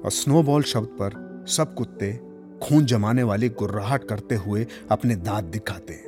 और 0.00 0.10
स्नोबॉल 0.10 0.62
शब्द 0.62 0.86
पर 0.86 1.44
सब 1.48 1.74
कुत्ते 1.74 2.20
खून 2.62 2.84
जमाने 2.84 3.22
वाली 3.22 3.48
गुर्राहट 3.48 4.04
करते 4.04 4.34
हुए 4.34 4.66
अपने 4.90 5.16
दांत 5.16 5.44
दिखाते। 5.44 6.04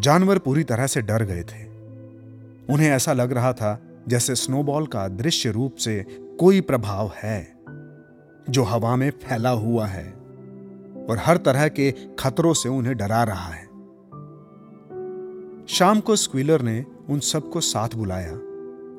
जानवर 0.00 0.38
पूरी 0.38 0.64
तरह 0.64 0.86
से 0.86 1.02
डर 1.02 1.24
गए 1.24 1.42
थे। 1.42 1.73
उन्हें 2.70 2.90
ऐसा 2.90 3.12
लग 3.12 3.32
रहा 3.32 3.52
था 3.52 3.78
जैसे 4.08 4.34
स्नोबॉल 4.34 4.86
का 4.86 5.08
दृश्य 5.08 5.50
रूप 5.50 5.74
से 5.74 6.04
कोई 6.40 6.60
प्रभाव 6.60 7.10
है, 7.16 7.54
जो 8.50 8.62
हवा 8.62 8.96
में 8.96 9.10
फैला 9.10 9.50
हुआ 9.50 9.86
है 9.86 10.10
और 11.08 11.18
हर 11.20 11.36
तरह 11.36 11.68
के 11.68 11.92
खतरों 12.18 12.54
से 12.54 12.68
उन्हें 12.68 12.96
डरा 12.96 13.22
रहा 13.24 13.52
है। 13.52 13.64
शाम 15.66 16.00
को 16.00 16.16
स्क्वीलर 16.16 16.62
ने 16.62 16.84
उन 17.08 17.20
सबको 17.20 17.60
साथ 17.60 17.88
बुलाया 17.96 18.32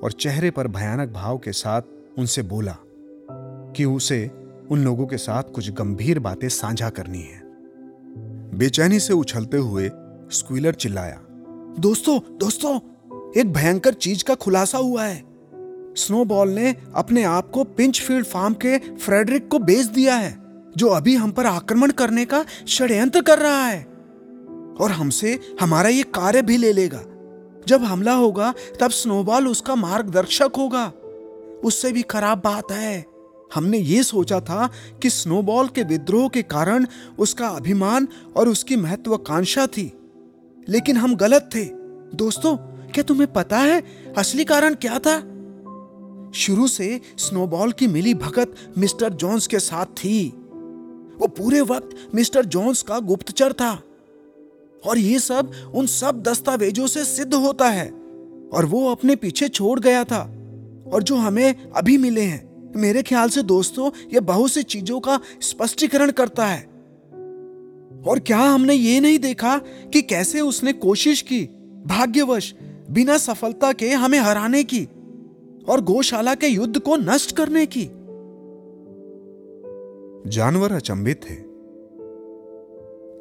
और 0.03 0.11
चेहरे 0.11 0.51
पर 0.51 0.67
भयानक 0.67 1.09
भाव 1.09 1.37
के 1.37 1.51
साथ 1.51 1.81
उनसे 2.17 2.41
बोला 2.43 2.75
कि 3.75 3.85
उसे 3.85 4.31
उन 4.71 4.83
लोगों 4.83 5.07
के 5.07 5.17
साथ 5.17 5.43
कुछ 5.43 5.71
गंभीर 5.71 6.19
बातें 6.19 6.47
साझा 6.49 6.89
करनी 6.89 7.21
है। 7.21 7.41
बेचैनी 8.57 8.99
से 8.99 9.13
उछलते 9.13 9.57
हुए 9.57 9.89
स्क्वीलर 10.31 10.73
चिल्लाया, 10.73 11.21
दोस्तों 11.79 12.19
दोस्तों 12.37 12.79
एक 13.37 13.53
भयंकर 13.53 13.93
चीज़ 13.93 14.23
का 14.23 14.35
खुलासा 14.35 14.77
हुआ 14.77 15.03
है। 15.03 15.23
स्नोबॉल 15.97 16.49
ने 16.49 16.75
अपने 16.95 17.23
आप 17.23 17.49
को 17.49 17.63
पिंचफील्ड 17.63 18.25
फार्म 18.25 18.53
के 18.53 18.77
फ्रेडरिक 18.77 19.47
को 19.47 19.59
बेच 19.59 19.85
दिया 19.85 20.15
है, 20.15 20.37
जो 20.77 20.87
अभी 20.87 21.15
हम 21.15 21.31
पर 21.31 21.45
आक्रमण 21.45 21.91
करने 21.91 22.25
का 22.25 22.45
षड्यंत्र 22.67 23.21
कर 23.21 23.39
रहा 23.39 23.65
है। 23.65 23.83
और 24.81 24.91
हमसे 24.91 25.39
हमारा 25.61 25.89
ये 25.89 26.03
कार्य 26.03 26.41
भी 26.41 26.57
ले 26.57 26.73
लेगा। 26.73 27.03
जब 27.67 27.83
हमला 27.83 28.13
होगा, 28.13 28.53
तब 28.79 28.89
स्नोबॉल 28.89 29.47
उसका 29.47 29.75
मार्गदर्शक 29.75 30.51
होगा। 30.57 30.93
उससे 31.63 31.91
भी 31.91 32.01
खराब 32.01 32.41
बात 32.43 32.71
है। 32.71 33.05
हमने 33.55 33.77
ये 33.77 34.03
सोचा 34.03 34.39
था 34.39 34.69
कि 35.01 35.09
स्नोबॉल 35.09 35.67
के 35.67 35.83
विद्रोह 35.83 36.29
के 36.29 36.41
कारण 36.41 36.87
उसका 37.19 37.47
अभिमान 37.47 38.07
और 38.35 38.49
उसकी 38.49 38.75
महत्वाकांक्षा 38.75 39.67
थी, 39.67 39.93
लेकिन 40.69 40.97
हम 40.97 41.15
गलत 41.15 41.49
थे। 41.55 41.65
दोस्तों 42.15 42.74
क्या 42.95 43.03
तुम्हें 43.03 43.33
पता 43.33 43.57
है 43.57 43.83
असली 44.17 44.45
कारण 44.45 44.75
क्या 44.75 44.99
था? 44.99 45.19
शुरू 46.31 46.67
से 46.67 47.01
स्नोबॉल 47.17 47.71
की 47.71 47.87
मिली 47.87 48.13
भगत 48.13 48.55
मिस्टर 48.77 49.13
जॉन्स 49.13 49.47
के 49.47 49.59
साथ 49.59 49.85
थी। 49.85 50.29
वो 51.19 51.27
पूरे 51.27 51.61
वक्त 51.61 52.15
मिस्टर 52.15 52.45
जॉन्स 52.45 52.81
का 52.81 52.99
गुप्तचर 52.99 53.53
था। 53.53 53.83
और 54.87 54.97
ये 54.97 55.19
सब 55.19 55.51
उन 55.75 55.87
सब 55.87 56.23
दस्तावेजों 56.23 56.87
से 56.87 57.05
सिद्ध 57.05 57.33
होता 57.33 57.69
है। 57.69 57.89
और 58.53 58.65
वो 58.65 58.91
अपने 58.91 59.15
पीछे 59.15 59.47
छोड़ 59.47 59.79
गया 59.79 60.03
था। 60.03 60.21
और 60.93 61.03
जो 61.03 61.15
हमें 61.15 61.71
अभी 61.71 61.97
मिले 61.97 62.21
हैं, 62.21 62.73
मेरे 62.75 63.03
ख्याल 63.03 63.29
से 63.29 63.43
दोस्तों, 63.43 63.91
ये 64.13 64.19
बहुत 64.19 64.51
सी 64.51 64.63
चीज़ों 64.63 64.99
का 64.99 65.19
स्पष्टीकरण 65.41 66.11
करता 66.11 66.45
है। 66.45 66.61
और 68.07 68.19
क्या 68.19 68.39
हमने 68.39 68.73
ये 68.73 68.99
नहीं 68.99 69.19
देखा 69.19 69.57
कि 69.93 70.01
कैसे 70.01 70.41
उसने 70.41 70.73
कोशिश 70.73 71.21
की, 71.21 71.43
भाग्यवश 71.85 72.53
बिना 72.91 73.17
सफलता 73.17 73.73
के 73.73 73.89
हमें 73.89 74.19
हराने 74.19 74.63
की 74.63 74.85
और 75.69 75.81
गौशाला 75.81 76.35
के 76.35 76.47
युद्ध 76.47 76.79
को 76.79 76.95
नष्ट 76.95 77.35
करने 77.35 77.65
की। 77.65 77.85
जानवर 80.29 80.71
अचंभित 80.71 81.21
थे। 81.29 81.33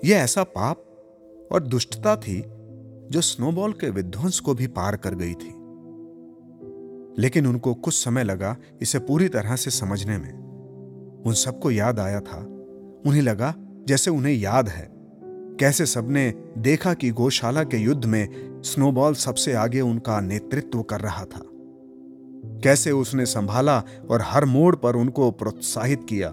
यह 0.09 0.17
ऐसा 0.17 0.43
पाप 0.43 0.77
और 1.53 1.63
दुष्टता 1.63 2.17
थी 2.17 2.45
जो 3.11 3.21
स्नोबॉल 3.21 3.73
के 3.73 3.91
विध्वंस 3.91 4.41
को 4.41 4.55
भी 4.55 4.67
पार 4.67 4.97
कर 4.97 5.15
गई 5.15 5.35
थी। 5.35 5.55
लेकिन 7.23 7.47
उनको 7.47 7.75
कुछ 7.75 7.95
समय 7.95 8.25
लगा 8.25 8.57
इसे 8.83 8.99
पूरी 8.99 9.29
तरह 9.29 9.57
से 9.57 9.71
समझने 9.71 10.19
में। 10.19 10.33
उन 11.27 11.33
सबको 11.33 11.71
याद 11.71 12.01
आया 12.01 12.21
था। 12.21 12.39
उन्हें 13.07 13.23
लगा 13.23 13.55
जैसे 13.59 14.11
उन्हें 14.11 14.35
याद 14.35 14.69
है। 14.69 14.91
कैसे 15.61 15.87
सबने 15.87 16.35
देखा 16.59 16.95
कि 16.95 17.11
गौशाला 17.11 17.65
के 17.65 17.77
युद्ध 17.77 18.05
में 18.05 18.54
स्नोबॉल 18.65 19.15
सबसे 19.15 19.53
आगे 19.53 19.81
उनका 19.81 20.21
नेतृत्व 20.21 20.83
कर 20.83 21.01
रहा 21.01 21.25
था। 21.25 21.41
कैसे 22.65 22.91
उसने 22.91 23.27
संभाला 23.27 23.83
और 24.11 24.21
हर 24.23 24.45
मोड़ 24.45 24.77
पर 24.77 24.97
उनको 24.97 25.31
प्रोत्साहित 25.31 26.07
किया, 26.09 26.29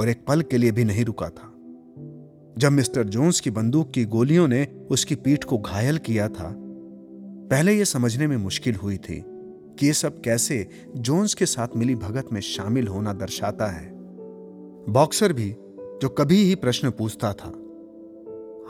और 0.00 0.08
एक 0.08 0.24
पल 0.28 0.42
के 0.42 0.58
लिए 0.58 0.70
भी 0.70 0.84
नहीं 0.84 1.04
रुका 1.04 1.28
था। 1.28 1.46
जब 2.58 2.72
मिस्टर 2.72 3.04
जोन्स 3.04 3.40
की 3.40 3.50
बंदूक 3.50 3.90
की 3.90 4.04
गोलियों 4.04 4.48
ने 4.48 4.68
उसकी 4.90 5.14
पीठ 5.14 5.44
को 5.44 5.58
घायल 5.58 5.98
किया 5.98 6.28
था, 6.28 6.54
पहले 7.50 7.72
यह 7.72 7.84
समझने 7.84 8.26
में 8.26 8.36
मुश्किल 8.36 8.74
हुई 8.74 8.96
थी 8.96 9.24
कि 9.78 9.86
यह 9.86 9.92
सब 9.92 10.20
कैसे 10.20 10.68
जोन्स 10.96 11.34
के 11.34 11.46
साथ 11.46 11.68
मिली 11.76 11.94
भगत 11.94 12.32
में 12.32 12.40
शामिल 12.40 12.88
होना 12.88 13.12
दर्शाता 13.12 13.66
है। 13.66 13.90
बॉक्सर 14.88 15.32
भी, 15.32 15.56
जो 16.02 16.08
कभी 16.08 16.42
ही 16.44 16.54
प्रश्न 16.54 16.90
पूछता 16.90 17.32
था, 17.32 17.52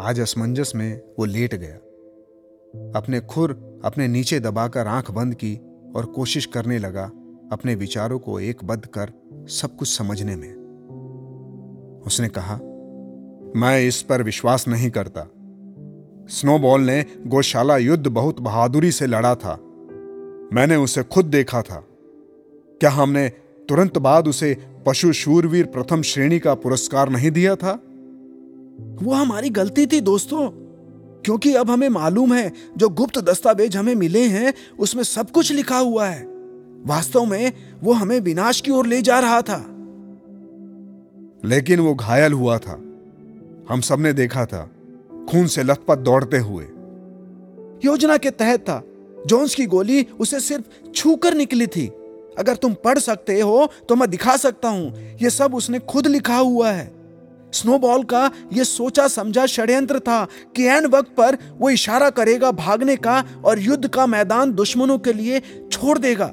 आज 0.09 0.20
असमंजस 0.20 0.73
में 0.75 1.02
वो 1.18 1.25
लेट 1.25 1.54
गया। 1.54 1.78
अपने 2.76 3.20
खुर 3.20 3.80
अपने 3.84 4.08
नीचे 4.08 4.40
दबाकर 4.40 4.86
आँख 4.86 5.10
बंद 5.10 5.34
की 5.34 5.60
और 5.96 6.04
कोशिश 6.04 6.46
करने 6.46 6.78
लगा 6.78 7.10
अपने 7.52 7.74
विचारों 7.74 8.18
को 8.18 8.40
एक 8.40 8.64
बद 8.64 8.86
कर 8.86 9.12
सब 9.48 9.76
कुछ 9.76 9.98
समझने 9.98 10.36
में। 10.36 10.54
उसने 12.06 12.28
कहा, 12.28 12.56
मैं 13.56 13.80
इस 13.80 14.02
पर 14.02 14.22
विश्वास 14.22 14.68
नहीं 14.68 14.90
करता। 14.90 15.30
स्नोबॉल 16.28 16.80
ने 16.80 17.04
गौशाला 17.26 17.76
युद्ध 17.76 18.06
बहुत 18.06 18.40
बहादुरी 18.40 18.92
से 18.92 19.06
लड़ा 19.06 19.34
था। 19.34 19.56
मैंने 20.52 20.76
उसे 20.76 21.02
खुद 21.02 21.24
देखा 21.24 21.62
था। 21.62 21.84
क्या 22.80 22.90
हमने 22.90 23.28
तुरंत 23.68 23.98
बाद 23.98 24.28
उसे 24.28 24.56
पशु 24.86 25.12
शूरवीर 25.12 25.66
प्रथम 25.66 26.02
श्रेणी 26.02 26.38
का 26.38 26.54
पुरस्कार 26.54 27.08
नहीं 27.08 27.30
दिया 27.30 27.56
था? 27.56 27.72
वो 29.02 29.12
हमारी 29.12 29.50
गलती 29.50 29.86
थी, 29.86 30.00
दोस्तों। 30.00 30.69
क्योंकि 31.24 31.54
अब 31.54 31.70
हमें 31.70 31.88
मालूम 31.88 32.34
है 32.34 32.52
जो 32.76 32.88
गुप्त 32.88 33.18
दस्तावेज़ 33.18 33.78
हमें 33.78 33.94
मिले 33.94 34.24
हैं 34.24 34.54
उसमें 34.78 35.02
सब 35.02 35.30
कुछ 35.30 35.52
लिखा 35.52 35.78
हुआ 35.78 36.06
है। 36.06 36.24
वास्तव 36.86 37.24
में 37.24 37.52
वो 37.82 37.92
हमें 37.92 38.20
विनाश 38.20 38.60
की 38.60 38.70
ओर 38.70 38.86
ले 38.86 39.02
जा 39.02 39.18
रहा 39.18 39.42
था। 39.42 39.66
लेकिन 41.44 41.80
वो 41.80 41.94
घायल 41.94 42.32
हुआ 42.32 42.58
था। 42.58 42.72
हम 43.70 43.80
सबने 43.80 44.12
देखा 44.12 44.46
था 44.46 44.70
खून 45.30 45.46
से 45.46 45.62
लथपथ 45.62 45.96
दौड़ते 45.96 46.38
हुए। 46.38 46.64
योजना 47.84 48.16
के 48.16 48.30
तहत 48.30 48.60
था। 48.60 48.84
जोन्स 49.26 49.54
की 49.54 49.66
गोली 49.66 50.06
उसे 50.20 50.40
सिर्फ़ 50.40 50.90
छूकर 50.90 51.34
निकली 51.34 51.66
थी। 51.66 51.86
अगर 52.38 52.54
तुम 52.54 52.74
पढ़ 52.74 52.98
सकते 52.98 53.40
हो 53.40 53.70
तो 53.88 53.96
मैं 53.96 54.10
दिखा 54.10 54.36
सकता 54.36 54.68
हूँ। 54.68 54.96
यह 55.22 55.28
सब 55.28 55.54
उसने 55.54 55.78
खुद 55.78 56.06
लिखा 56.06 56.36
हुआ 56.36 56.70
है। 56.70 57.00
स्नोबॉल 57.52 58.04
का 58.04 58.30
यह 58.52 58.64
सोचा 58.64 59.09
समझा 59.09 59.47
षड्यंत्र 59.47 59.99
था 59.99 60.26
कि 60.57 60.64
एन 60.64 60.87
वक्त 60.87 61.11
पर 61.16 61.38
वो 61.59 61.71
इशारा 61.71 62.11
करेगा 62.11 62.50
भागने 62.50 62.97
का 62.97 63.25
और 63.45 63.59
युद्ध 63.59 63.88
का 63.88 64.07
मैदान 64.07 64.52
दुश्मनों 64.52 64.99
के 64.99 65.12
लिए 65.12 65.40
छोड़ 65.73 65.99
देगा। 65.99 66.33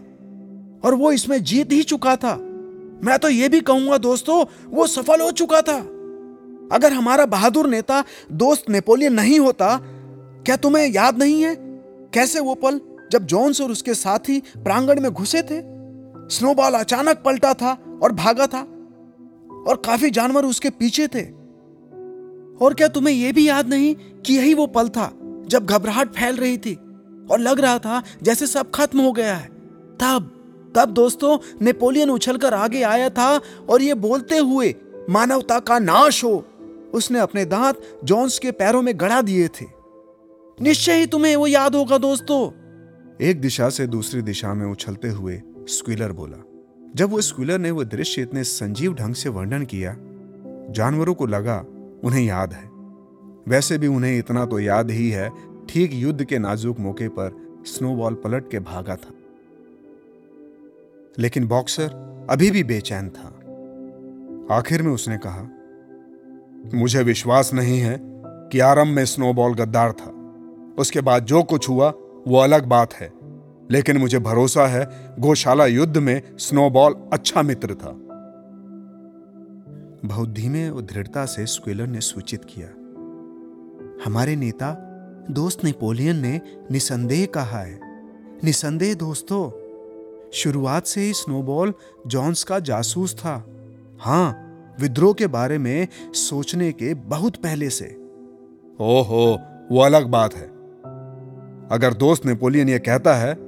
और 0.84 0.94
वो 0.94 1.12
इसमें 1.12 1.44
जीत 1.44 1.72
ही 1.72 1.84
चुका 1.84 2.16
था। 2.16 2.36
मैं 3.04 3.20
तो 3.20 3.30
ये 3.30 3.50
भी 3.50 3.62
कहूँगा 3.62 3.98
दोस्तों, 3.98 4.46
वो 4.66 4.88
सफल 4.88 5.22
हो 5.22 5.32
चुका 5.32 5.62
था। 5.62 5.78
अगर 6.72 6.94
हमारा 6.94 7.26
बहादुर 7.26 7.68
नेता 7.68 8.04
दोस्त 8.32 8.70
नेपोलियन 8.70 9.14
नहीं 9.14 9.40
होता, 9.40 9.80
क्या 10.46 10.56
तुम्हें 10.56 10.92
याद 10.92 11.18
नहीं 11.18 11.42
है? 11.42 11.56
कैसे 12.14 12.40
वो 12.40 12.56
पल 12.56 12.82
जब 13.12 13.26
जॉन्स 13.26 13.62
और 13.62 13.72
उसके 13.72 13.94
साथी 13.94 14.40
प्रांगण 14.40 15.00
में 15.00 15.12
घुसे 15.12 15.42
थे? 15.42 15.78
स्नोबॉल 16.36 16.74
अचानक 16.74 17.22
पलटा 17.26 17.54
था 17.54 18.00
और 18.04 18.12
भागा 18.12 18.48
था। 18.48 18.68
और 19.68 19.76
काफ़ी 19.76 20.10
जानवर 20.10 20.46
उसके 20.46 20.70
पीछे 20.70 21.08
थे। 21.08 21.24
और 22.66 22.74
क्या 22.74 22.88
तुम्हें 22.88 23.16
यह 23.16 23.34
भी 23.34 23.48
याद 23.48 23.70
नहीं 23.70 23.96
कि 23.96 24.34
यही 24.34 24.54
वो 24.54 24.68
पल 24.68 24.90
था 24.90 25.14
जब 25.48 25.66
घबराहट 25.66 26.10
फैल 26.14 26.36
रही 26.36 26.58
थी 26.58 26.76
और 27.32 27.40
लग 27.40 27.60
रहा 27.60 27.80
था 27.80 28.04
जैसे 28.24 28.48
सब 28.48 28.72
खत्म 28.72 29.00
हो 29.00 29.12
गया 29.12 29.36
है? 29.36 29.48
तब 30.02 30.34
तब 30.76 30.90
दोस्तों, 30.90 31.38
नेपोलियन 31.62 32.10
उछलकर 32.10 32.54
आगे 32.54 32.82
आया 32.82 33.10
था 33.10 33.42
और 33.70 33.82
ये 33.82 33.94
बोलते 33.94 34.38
हुए, 34.38 34.76
मानवता 35.10 35.60
का 35.60 35.80
नाश 35.80 36.24
हो, 36.24 36.46
उसने 36.94 37.20
अपने 37.20 37.46
दांत 37.46 38.00
जॉन्स 38.04 38.40
के 38.40 38.52
पैरों 38.52 38.82
में 38.82 39.00
गड़ा 39.00 39.22
दिए 39.22 39.48
थे। 39.48 39.66
निश्चय 40.62 40.94
ही 40.94 41.06
तुम्हें 41.06 41.36
वो 41.36 41.48
याद 41.48 41.76
होगा 41.76 41.98
दोस्तों। 41.98 42.52
एक 43.22 43.42
दिशा 43.42 43.70
से 43.70 43.88
दूसरी 43.88 44.22
दिशा 44.22 44.54
में 44.54 44.72
उछलते 44.72 45.08
हुए 45.08 45.42
स्क्विलर 45.70 46.12
बोला 46.12 46.47
जब 46.98 47.10
वो 47.10 47.22
स्कूलर 47.22 47.60
ने 47.60 47.72
वो 47.72 47.84
दृश्य 47.84 48.22
इतने 48.22 48.44
संजीव 48.44 48.94
ढंग 48.94 49.16
से 49.16 49.30
वर्णन 49.30 49.66
किया, 49.66 49.96
जानवरों 50.72 51.13
को 51.13 51.25
लगा, 51.25 51.66
उन्हें 52.04 52.25
याद 52.25 52.54
है। 52.54 52.70
वैसे 53.48 53.77
भी 53.77 53.88
उन्हें 53.88 54.20
इतना 54.20 54.46
तो 54.46 54.60
याद 54.60 54.92
ही 54.92 55.10
है, 55.10 55.32
ठीक 55.70 55.94
युद्ध 55.94 56.24
के 56.24 56.39
नाजुक 56.39 56.80
मौके 56.80 57.08
पर 57.08 57.58
स्नोबॉल 57.66 58.13
पलट 58.13 58.51
के 58.51 58.60
भागा 58.60 58.96
था। 58.96 59.10
लेकिन 61.20 61.48
बॉक्सर 61.48 61.89
अभी 62.30 62.51
भी 62.51 62.63
बेचैन 62.63 63.10
था। 63.10 63.27
आखिर 64.56 64.82
में 64.82 64.92
उसने 64.92 65.18
कहा, 65.18 65.50
मुझे 66.77 67.04
विश्वास 67.04 67.54
नहीं 67.54 67.80
है 67.80 68.00
कि 68.25 68.60
आरंभ 68.60 68.88
में 68.88 69.06
स्नोबॉल 69.06 69.54
गद्दार 69.54 69.92
था। 69.92 70.13
उसके 70.80 71.01
बाद 71.01 71.25
जो 71.25 71.44
कुछ 71.44 71.70
हुआ, 71.70 71.94
वो 72.27 72.38
अलग 72.38 72.66
बात 72.66 72.94
है। 72.94 73.17
लेकिन 73.72 73.98
मुझे 73.98 74.20
भरोसा 74.20 74.68
है, 74.68 75.16
गौशाला 75.20 75.66
युद्ध 75.66 75.98
में 75.98 76.22
स्नोबॉल 76.38 77.10
अच्छा 77.14 77.42
मित्र 77.42 77.76
था। 77.76 77.92
बहुत 80.06 80.30
धीमे 80.30 80.70
और 80.70 80.82
दृढ़ता 80.82 81.26
से 81.26 81.46
स्क्वेलर 81.46 81.88
ने 81.88 82.02
सूचित 82.02 82.42
किया। 82.46 82.68
हमारे 84.06 84.36
नेता, 84.36 84.84
दोस्त 85.32 85.64
नेपोलियन 85.64 86.16
ने 86.16 86.42
निसंदेह 86.72 87.26
कहा 87.26 87.60
है। 87.60 87.80
निसंदेह 88.44 88.94
दोस्तों, 88.94 89.68
शुरुआत 90.32 90.86
से 90.86 91.02
ही 91.02 91.14
स्नोबॉल 91.14 91.74
जॉन्स 92.08 92.44
का 92.44 92.60
जासूस 92.60 93.16
था। 93.16 93.46
हाँ 94.00 94.44
विद्रोह 94.80 95.14
के 95.14 95.28
बारे 95.28 95.58
में 95.58 95.88
सोचने 96.14 96.72
के 96.72 96.94
बहुत 96.94 97.36
पहले 97.36 97.70
से। 97.70 97.86
ओहो, 98.82 99.40
वो 99.72 99.82
अलग 99.82 100.06
बात 100.06 100.34
है। 100.34 100.48
अगर 101.72 101.94
दोस्त 101.94 102.26
नेपोलियन 102.26 102.70
ये 102.70 102.80
कहता 102.80 103.16
है 103.16 103.47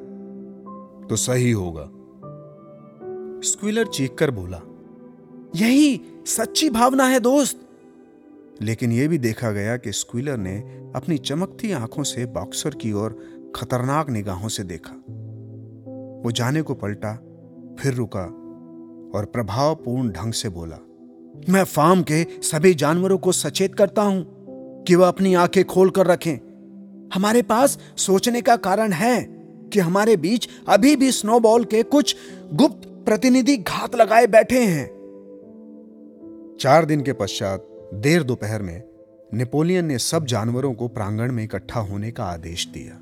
तो 1.09 1.15
सही 1.15 1.51
होगा। 1.51 1.83
स्क्विलर 3.47 3.87
चीख 3.87 4.15
कर 4.15 4.31
बोला 4.31 4.61
यही 5.55 6.01
सच्ची 6.25 6.69
भावना 6.69 7.05
है 7.05 7.19
दोस्त। 7.19 7.59
लेकिन 8.61 8.91
यह 8.91 9.07
भी 9.07 9.17
देखा 9.17 9.51
गया 9.51 9.77
कि 9.77 9.91
स्क्विलर 9.91 10.37
ने 10.37 10.57
अपनी 10.95 11.17
चमकती 11.17 11.71
आँखों 11.71 12.03
से 12.03 12.25
बॉक्सर 12.25 12.69
की 12.69 12.93
ओर 12.93 13.19
खतरनाक 13.55 14.09
निगाहों 14.09 14.47
से 14.47 14.63
देखा। 14.63 14.93
वो 16.25 16.31
जाने 16.31 16.61
को 16.61 16.73
पलटा 16.73 17.13
फिर 17.79 17.93
रुका 17.93 18.25
और 19.17 19.25
प्रभावपूर्ण 19.25 20.09
ढंग 20.09 20.33
से 20.33 20.49
बोला 20.49 20.77
मैं 21.49 21.63
फार्म 21.63 22.01
के 22.01 22.23
सभी 22.23 22.73
जानवरों 22.73 23.17
को 23.17 23.31
सचेत 23.31 23.75
करता 23.75 24.01
हूँ 24.01 24.25
कि 24.83 24.95
वह 24.95 25.07
अपनी 25.07 25.33
आँखें 25.33 25.63
खोल 25.65 25.89
कर 25.89 26.07
रखें। 26.07 26.37
हमारे 27.13 27.41
पास 27.41 27.79
सोचने 27.97 28.41
का 28.41 28.55
कारण 28.55 28.91
है। 28.91 29.38
कि 29.69 29.79
हमारे 29.79 30.17
बीच 30.17 30.47
अभी 30.67 30.95
भी 30.95 31.11
स्नोबॉल 31.11 31.63
के 31.63 31.83
कुछ 31.83 32.15
गुप्त 32.53 32.87
प्रतिनिधि 33.05 33.57
घात 33.57 33.95
लगाए 33.95 34.27
बैठे 34.27 34.63
हैं। 34.63 34.87
चार 36.61 36.85
दिन 36.85 37.01
के 37.01 37.13
पश्चात, 37.13 37.67
देर 37.93 38.23
दोपहर 38.23 38.61
में, 38.61 38.83
नेपोलियन 39.33 39.85
ने 39.85 39.97
सब 39.97 40.25
जानवरों 40.25 40.73
को 40.73 40.87
प्रांगण 40.87 41.31
में 41.31 41.43
इकट्ठा 41.43 41.79
होने 41.79 42.11
का 42.11 42.23
आदेश 42.23 42.67
दिया। 42.67 42.99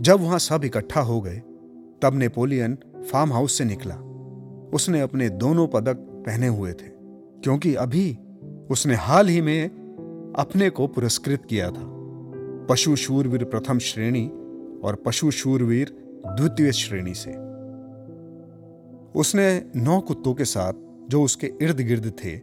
जब 0.00 0.20
वहाँ 0.20 0.38
सब 0.38 0.64
इकट्ठा 0.64 1.00
हो 1.00 1.20
गए, 1.20 1.42
तब 2.02 2.14
नेपोलियन 2.14 2.78
फार्म 3.12 3.32
हाउस 3.32 3.58
से 3.58 3.64
निकला। 3.64 3.94
उसने 4.74 5.00
अपने 5.00 5.28
दोनों 5.28 5.66
पदक 5.66 5.96
पहने 6.26 6.46
हुए 6.46 6.72
थे, 6.72 6.88
क्योंकि 7.42 7.74
अभी 7.74 8.18
उसने 8.70 8.94
हाल 8.94 9.28
ही 9.28 9.40
में 9.40 9.68
अपने 10.38 10.70
को 10.70 10.86
पुरस्कृत 10.86 11.44
किया 11.44 11.70
था। 11.70 11.92
पशु 12.70 12.96
शूरवीर 12.96 13.44
प्रथम 13.44 13.78
श्रेणी 13.78 14.30
और 14.84 14.94
पशु 14.94 15.30
शूरवीर 15.30 15.92
द्वितीय 16.26 16.72
श्रेणी 16.72 17.14
से। 17.14 17.30
उसने 19.18 19.64
नौ 19.76 20.00
कुत्तों 20.00 20.34
के 20.34 20.44
साथ 20.44 20.72
जो 21.10 21.22
उसके 21.22 21.52
इर्द 21.62 21.80
गिर्द 21.80 22.12
थे, 22.24 22.40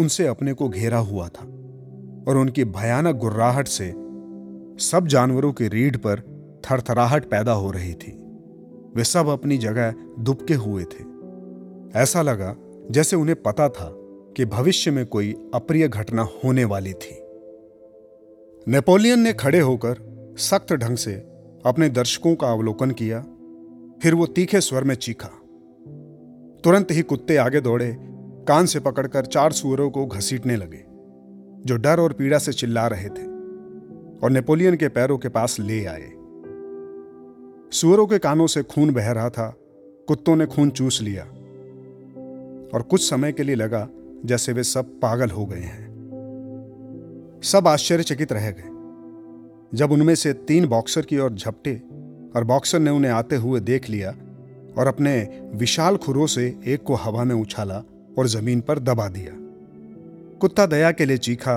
उनसे 0.00 0.26
अपने 0.26 0.52
को 0.52 0.68
घेरा 0.68 0.98
हुआ 0.98 1.28
था 1.28 1.44
और 2.28 2.36
उनकी 2.36 2.64
भयानक 2.64 3.16
गुर्राहट 3.16 3.68
से 3.68 3.94
सब 4.84 5.06
जानवरों 5.06 5.52
की 5.52 5.68
रीढ़ 5.68 5.96
पर 5.96 6.20
थरथराहट 6.70 7.24
पैदा 7.24 7.52
हो 7.52 7.70
रही 7.70 7.94
थी। 7.94 8.12
वे 8.96 9.04
सब 9.04 9.28
अपनी 9.28 9.58
जगह 9.58 9.94
दुबके 10.18 10.54
हुए 10.54 10.84
थे। 10.84 11.12
ऐसा 11.94 12.22
लगा 12.22 12.56
जैसे 12.90 13.16
उन्हें 13.16 13.42
पता 13.42 13.68
था 13.68 13.92
कि 14.36 14.44
भविष्य 14.44 14.90
में 14.90 15.06
कोई 15.06 15.50
अप्रिय 15.54 15.88
घटना 15.88 16.22
होने 16.22 16.64
वाली 16.64 16.92
थी। 16.92 17.18
नेपोलियन 18.68 19.20
ने 19.20 19.32
खड़े 19.32 19.60
होकर 19.60 20.12
सख्त 20.38 20.72
ढंग 20.72 20.96
से 20.96 21.31
अपने 21.66 21.88
दर्शकों 21.88 22.34
का 22.34 22.52
अवलोकन 22.52 22.90
किया, 22.90 23.20
फिर 24.02 24.14
वो 24.14 24.26
तीखे 24.26 24.60
स्वर 24.60 24.84
में 24.84 24.94
चीखा। 24.94 25.28
तुरंत 26.64 26.90
ही 26.90 27.02
कुत्ते 27.02 27.36
आगे 27.36 27.60
दौड़े, 27.60 27.96
कान 28.48 28.66
से 28.66 28.80
पकड़कर 28.80 29.26
चार 29.26 29.52
सुअरों 29.52 29.90
को 29.90 30.06
घसीटने 30.06 30.56
लगे, 30.56 30.84
जो 31.66 31.76
डर 31.76 32.00
और 32.00 32.12
पीड़ा 32.12 32.38
से 32.38 32.52
चिल्ला 32.52 32.86
रहे 32.86 33.08
थे, 33.08 33.26
और 34.18 34.30
नेपोलियन 34.30 34.76
के 34.76 34.88
पैरों 34.88 35.18
के 35.18 35.28
पास 35.28 35.60
ले 35.60 35.84
आए। 35.84 36.10
सुअरों 37.72 38.06
के 38.06 38.18
कानों 38.18 38.46
से 38.46 38.62
खून 38.62 38.92
बह 38.94 39.10
रहा 39.10 39.30
था, 39.30 39.56
कुत्तों 40.08 40.36
ने 40.36 40.46
खून 40.46 40.70
चूस 40.70 41.02
लिया, 41.02 41.24
और 42.74 42.82
कुछ 42.82 43.10
समय 43.10 43.32
के 43.32 43.42
लिए 43.42 43.54
लगा 43.54 43.88
जैसे 44.24 44.52
वे 44.52 44.62
सब 44.62 45.00
पागल 45.00 45.30
हो 45.30 45.46
गए 45.46 45.60
हैं। 45.60 45.92
सब 47.42 47.68
आश्चर्यचकित 47.68 48.32
रह 48.32 48.50
गए। 48.50 48.71
जब 49.74 49.92
उनमें 49.92 50.14
से 50.14 50.32
तीन 50.32 50.66
बॉक्सर 50.66 51.02
की 51.02 51.18
ओर 51.18 51.32
झपटे 51.32 51.74
और 52.36 52.44
बॉक्सर 52.44 52.78
ने 52.78 52.90
उन्हें 52.90 53.12
आते 53.12 53.36
हुए 53.36 53.60
देख 53.60 53.90
लिया 53.90 54.10
और 54.78 54.86
अपने 54.86 55.40
विशाल 55.54 55.96
खुरों 55.96 56.26
से 56.26 56.58
एक 56.66 56.82
को 56.82 56.94
हवा 56.94 57.24
में 57.24 57.34
उछाला 57.34 57.82
और 58.18 58.26
ज़मीन 58.26 58.60
पर 58.60 58.78
दबा 58.78 59.08
दिया। 59.08 59.32
कुत्ता 60.38 60.66
दया 60.66 60.92
के 60.92 61.04
लिए 61.04 61.16
चीखा 61.16 61.56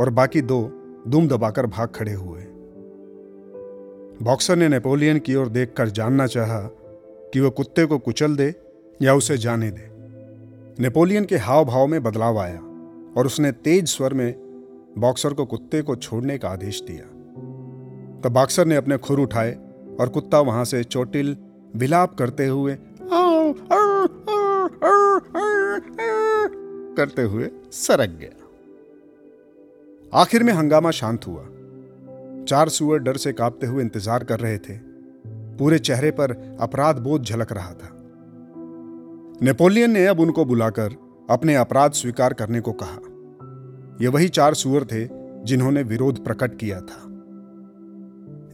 और 0.00 0.10
बाकी 0.10 0.42
दो 0.42 0.62
दुम 1.08 1.28
दबाकर 1.28 1.66
भाग 1.66 1.88
खड़े 1.88 2.12
हुए। 2.12 2.40
बॉक्सर 4.22 4.56
ने 4.56 4.68
नेपोलियन 4.68 5.18
की 5.18 5.34
ओर 5.34 5.48
देखकर 5.48 5.88
जानना 5.88 6.26
चाहा 6.26 6.60
कि 7.32 7.40
वह 7.40 7.48
कुत्ते 7.48 7.86
को 7.86 7.98
कुचल 7.98 8.36
दे 8.36 8.54
या 9.02 9.14
उसे 9.14 9.38
जाने 9.38 9.70
दे। 9.70 9.90
नेपोलियन 10.82 11.24
के 11.24 11.36
हाव 11.36 11.64
भाव 11.64 11.86
में 11.86 12.02
बदलाव 12.02 12.38
आया 12.38 12.60
और 13.16 13.26
उसने 13.26 13.52
तेज 13.52 13.88
स्वर 13.88 14.14
में 14.14 14.34
बॉक्सर 14.98 15.32
को 15.32 15.44
कुत्ते 15.44 15.82
को 15.82 15.96
छोड़ने 15.96 16.38
का 16.38 16.48
आदेश 16.48 16.82
दिया। 16.82 17.13
तब 18.24 18.32
बॉक्सर 18.32 18.66
ने 18.66 18.76
अपने 18.76 18.96
खुर 18.98 19.20
उठाए 19.20 19.52
और 20.00 20.08
कुत्ता 20.08 20.40
वहाँ 20.40 20.64
से 20.64 20.84
चोटिल 20.84 21.36
विलाप 21.76 22.14
करते 22.14 22.46
हुए 22.46 22.76
करते 26.96 27.22
हुए 27.22 27.50
सरक 27.72 28.10
गया। 28.10 28.30
आखिर 30.20 30.42
में 30.42 30.52
हंगामा 30.52 30.90
शांत 30.90 31.26
हुआ। 31.26 31.42
चार 32.48 32.68
सुअर 32.68 32.98
डर 32.98 33.16
से 33.16 33.32
कांपते 33.32 33.66
हुए 33.66 33.82
इंतज़ार 33.82 34.24
कर 34.24 34.40
रहे 34.40 34.58
थे। 34.58 34.78
पूरे 35.58 35.78
चेहरे 35.78 36.10
पर 36.10 36.56
अपराध 36.60 36.98
बोध 36.98 37.22
झलक 37.22 37.52
रहा 37.52 37.72
था। 37.72 37.90
नेपोलियन 39.42 39.90
ने 39.90 40.06
अब 40.06 40.20
उनको 40.20 40.44
बुलाकर 40.44 40.96
अपने 41.30 41.54
अपराध 41.54 41.92
स्वीकार 41.92 42.32
करने 42.32 42.60
को 42.60 42.72
कहा। 42.72 42.98
ये 44.04 44.08
वही 44.08 44.28
चार 44.28 44.54
सुअर 44.54 44.84
थे 44.84 45.08
जिन्होंने 45.44 45.82
विरोध 45.82 46.24
प्रकट 46.24 46.58
किया 46.58 46.80
था। 46.80 47.10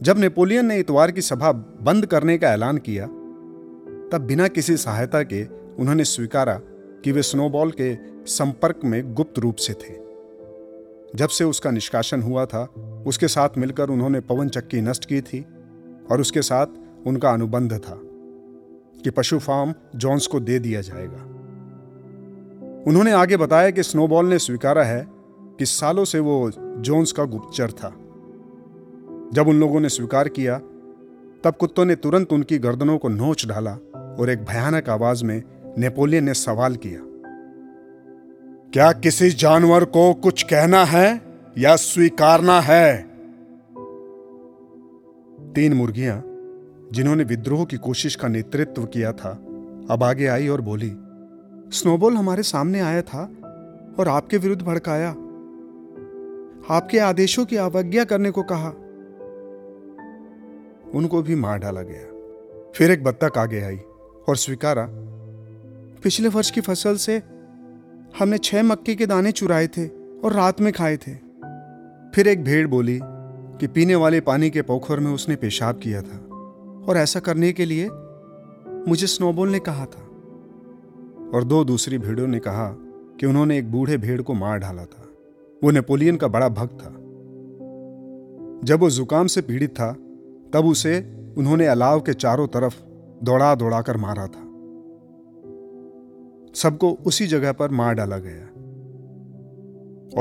जब 0.03 0.17
नेपोलियन 0.17 0.65
ने 0.65 0.77
इतवार 0.77 1.11
की 1.11 1.21
सभा 1.21 1.51
बंद 1.81 2.05
करने 2.05 2.37
का 2.37 2.53
ऐलान 2.53 2.77
किया, 2.77 3.05
तब 4.11 4.25
बिना 4.27 4.47
किसी 4.47 4.77
सहायता 4.77 5.23
के 5.23 5.45
उन्होंने 5.79 6.03
स्वीकारा 6.03 6.53
कि 7.03 7.11
वे 7.11 7.21
स्नोबॉल 7.21 7.71
के 7.71 7.95
संपर्क 8.25 8.79
में 8.85 9.13
गुप्त 9.13 9.39
रूप 9.39 9.55
से 9.55 9.73
थे। 9.73 9.93
जब 11.15 11.27
से 11.29 11.43
उसका 11.43 11.71
निष्कासन 11.71 12.21
हुआ 12.21 12.45
था, 12.45 12.63
उसके 13.07 13.27
साथ 13.27 13.49
मिलकर 13.57 13.89
उन्होंने 13.89 14.19
पवन 14.19 14.49
चक्की 14.49 14.81
नष्ट 14.81 15.05
की 15.05 15.21
थी 15.21 15.45
और 16.11 16.21
उसके 16.21 16.41
साथ 16.41 16.67
उनका 17.07 17.31
अनुबंध 17.31 17.73
था 17.73 17.99
कि 19.03 19.09
पशु 19.09 19.39
फार्म 19.39 19.73
जॉन्स 19.95 20.27
को 20.27 20.39
दे 20.39 20.59
दिया 20.59 20.81
जाएगा। 20.81 21.23
उन्होंने 22.87 23.11
आगे 23.11 23.37
बताया 23.37 23.69
कि 23.69 23.83
स्नोबॉल 23.83 24.25
ने 24.25 24.39
स्वीकारा 24.39 24.83
है 24.83 25.07
कि 25.41 25.65
सालों 25.65 26.05
से 26.05 26.19
वो 26.19 26.51
जोन्स 26.57 27.11
का 27.11 27.25
गुप्तचर 27.25 27.71
था। 27.71 27.95
जब 29.33 29.47
उन 29.47 29.59
लोगों 29.59 29.79
ने 29.79 29.89
स्वीकार 29.89 30.27
किया, 30.27 30.57
तब 31.43 31.55
कुत्तों 31.59 31.85
ने 31.85 31.95
तुरंत 31.95 32.33
उनकी 32.33 32.57
गर्दनों 32.59 32.97
को 32.97 33.09
नोच 33.09 33.45
डाला 33.45 33.71
और 34.19 34.29
एक 34.29 34.43
भयानक 34.43 34.89
आवाज़ 34.89 35.23
में 35.25 35.41
नेपोलियन 35.77 36.23
ने 36.23 36.33
सवाल 36.33 36.75
किया, 36.75 36.99
क्या 38.73 38.91
किसी 38.91 39.29
जानवर 39.29 39.85
को 39.85 40.13
कुछ 40.13 40.43
कहना 40.43 40.83
है 40.85 41.21
या 41.57 41.75
स्वीकारना 41.75 42.59
है? 42.61 42.97
तीन 45.53 45.73
मुर्गियाँ, 45.73 46.21
जिन्होंने 46.93 47.23
विद्रोह 47.23 47.65
की 47.65 47.77
कोशिश 47.77 48.15
का 48.15 48.27
नेतृत्व 48.27 48.85
किया 48.85 49.11
था, 49.11 49.31
अब 49.91 50.03
आगे 50.03 50.27
आई 50.27 50.47
और 50.47 50.61
बोली, 50.61 50.91
स्नोबॉल 51.71 52.15
हमारे 52.15 52.43
सामने 52.43 52.79
आया 52.79 53.01
था 53.01 53.23
और 53.99 54.07
आपके 54.07 54.37
विरुद्ध 54.37 54.61
भड़काया। 54.61 55.09
आपके 56.69 56.99
आदेशों 56.99 57.45
की 57.45 57.55
अवज्ञा 57.55 58.03
करने 58.03 58.31
को 58.31 58.43
कहा। 58.43 58.73
उनको 60.95 61.21
भी 61.21 61.35
मार 61.35 61.59
डाला 61.59 61.81
गया। 61.81 62.11
फिर 62.75 62.91
एक 62.91 63.03
बत्तख 63.03 63.37
आगे 63.37 63.61
आई 63.61 63.77
और 64.29 64.35
स्वीकारा, 64.35 64.87
पिछले 66.03 66.27
वर्ष 66.27 66.51
की 66.51 66.61
फ़सल 66.61 66.95
से 66.95 67.17
हमने 68.19 68.37
छह 68.37 68.63
मक्के 68.63 68.95
के 68.95 69.05
दाने 69.05 69.31
चुराए 69.31 69.67
थे 69.67 69.87
और 70.23 70.33
रात 70.33 70.61
में 70.61 70.73
खाए 70.73 70.97
थे। 70.97 71.13
फिर 72.15 72.27
एक 72.27 72.43
भेड़ 72.43 72.67
बोली 72.67 72.99
कि 73.59 73.67
पीने 73.67 73.95
वाले 73.95 74.21
पानी 74.21 74.49
के 74.49 74.61
पोखर 74.61 74.99
में 74.99 75.11
उसने 75.11 75.35
पेशाब 75.35 75.79
किया 75.79 76.01
था 76.01 76.17
और 76.87 76.97
ऐसा 76.97 77.19
करने 77.19 77.53
के 77.53 77.65
लिए 77.65 77.89
मुझे 78.87 79.07
स्नोबॉल 79.07 79.49
ने 79.49 79.59
कहा 79.59 79.85
था। 79.85 80.07
और 81.33 81.43
दो 81.43 81.63
दूसरी 81.63 81.97
भेड़ों 81.97 82.27
ने 82.27 82.39
कहा 82.39 82.77
कि 83.19 83.25
उन्होंने 83.25 83.57
एक 83.57 83.71
बूढ़े 83.71 83.97
भेड़ 83.97 84.21
को 84.21 84.33
मार 84.33 84.57
डाला 84.57 84.85
था। 84.85 85.07
वो 85.63 85.71
नेपोलियन 85.71 86.15
का 86.15 86.27
बड़ा 86.27 86.49
भक्त 86.49 86.73
था। 86.73 86.89
जब 88.63 88.79
वो 88.79 88.89
जुकाम 88.89 89.27
से 89.27 89.41
पीड़ित 89.41 89.69
था 89.69 89.95
तब 90.53 90.65
उसे 90.65 91.17
उन्होंने 91.37 91.67
अलाव 91.67 91.99
के 91.99 92.13
चारों 92.13 92.47
तरफ़ 92.47 92.75
दौड़ा 93.23 93.55
दौड़ा 93.55 93.81
कर 93.81 93.97
मारा 93.97 94.27
था। 94.27 94.47
सबको 96.55 96.91
उसी 96.91 97.27
जगह 97.27 97.51
पर 97.51 97.71
मार 97.71 97.93
डाला 97.93 98.17
गया। 98.17 98.47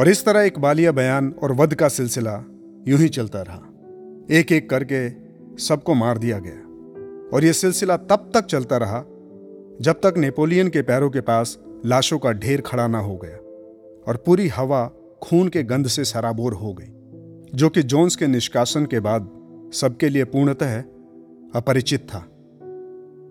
और 0.01 0.09
इस 0.09 0.25
तरह 0.25 0.41
एक 0.41 0.59
बालिया 0.59 0.93
बयान 0.93 1.35
और 1.43 1.53
वध 1.53 1.75
का 1.75 1.89
सिलसिला 1.89 2.45
यूँ 2.89 2.99
ही 2.99 3.09
चलता 3.09 3.43
रहा। 3.43 3.63
एक 4.31 4.53
एक 4.53 4.71
करके 4.71 5.11
सबको 5.63 5.95
मार 5.95 6.19
दिया 6.19 6.39
गया। 6.39 6.71
और 7.37 7.45
यह 7.45 7.53
सिलसिला 7.53 7.97
तब 7.97 8.31
तक 8.35 8.45
चलता 8.45 8.77
रहा 8.77 9.05
जब 9.81 9.93
तक 9.93 10.15
नेपोलियन 10.17 10.69
के 10.69 10.83
पैरों 10.83 11.11
के 11.11 11.21
पास 11.21 11.59
लाशों 11.87 12.19
का 12.19 12.33
ढेर 12.33 12.61
खड़ा 12.61 12.87
ना 12.87 12.99
हो 12.99 13.17
गया 13.17 13.37
और 14.09 14.23
पूरी 14.27 14.49
हवा 14.49 14.91
खून 15.23 15.49
के 15.49 15.63
गंध 15.63 15.87
से 15.87 16.05
सराबोर 16.05 16.55
हो 16.55 16.75
गई, 16.75 16.93
जो 17.55 17.69
कि 17.69 17.83
जोन्स 17.83 18.17
के 18.17 18.27
निष्कासन 18.27 18.87
के 18.87 19.01
बाद 19.01 19.40
सबके 19.73 20.09
लिए 20.09 20.25
पूर्णतः 20.25 20.81
अपरिचित 21.55 22.01
था। 22.01 22.19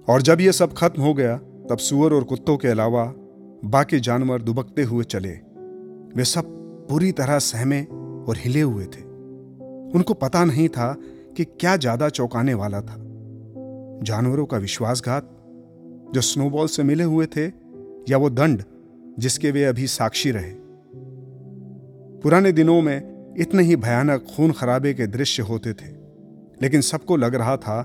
और 0.07 0.21
जब 0.21 0.41
यह 0.41 0.51
सब 0.51 0.73
खत्म 0.73 1.01
हो 1.01 1.13
गया, 1.13 1.37
तब 1.37 1.77
सुअर 1.77 2.13
और 2.13 2.23
कुत्तों 2.23 2.57
के 2.57 2.67
अलावा 2.67 3.13
बाकी 3.65 3.99
जानवर 3.99 4.41
दुबकते 4.41 4.83
हुए 4.83 5.03
चले। 5.03 5.29
वे 6.15 6.23
सब 6.23 6.43
पूरी 6.89 7.11
तरह 7.11 7.39
सहमे 7.39 7.81
और 7.83 8.37
हिले 8.37 8.61
हुए 8.61 8.85
थे। 8.85 9.01
उनको 9.95 10.13
पता 10.13 10.45
नहीं 10.45 10.69
था 10.69 10.95
कि 11.37 11.45
क्या 11.45 11.77
ज़्यादा 11.77 12.09
चौंकाने 12.09 12.53
वाला 12.53 12.81
था। 12.81 12.95
जानवरों 14.03 14.45
का 14.45 14.57
विश्वासघात 14.57 15.29
जो 16.13 16.21
स्नोबॉल 16.21 16.67
से 16.67 16.83
मिले 16.83 17.03
हुए 17.03 17.25
थे, 17.25 17.45
या 18.09 18.17
वो 18.17 18.29
दंड 18.29 18.63
जिसके 19.19 19.51
वे 19.51 19.63
अभी 19.63 19.87
साक्षी 19.87 20.31
रहे। 20.31 20.53
पुराने 22.21 22.51
दिनों 22.51 22.81
में 22.81 23.35
इतने 23.39 23.63
ही 23.63 23.75
भयानक 23.75 24.25
खून 24.35 24.51
खराबे 24.51 24.93
के 24.93 25.07
दृश्य 25.07 25.43
होते 25.43 25.73
थे। 25.73 25.98
लेकिन 26.61 26.81
सबको 26.81 27.17
लग 27.17 27.35
रहा 27.35 27.57
था 27.57 27.81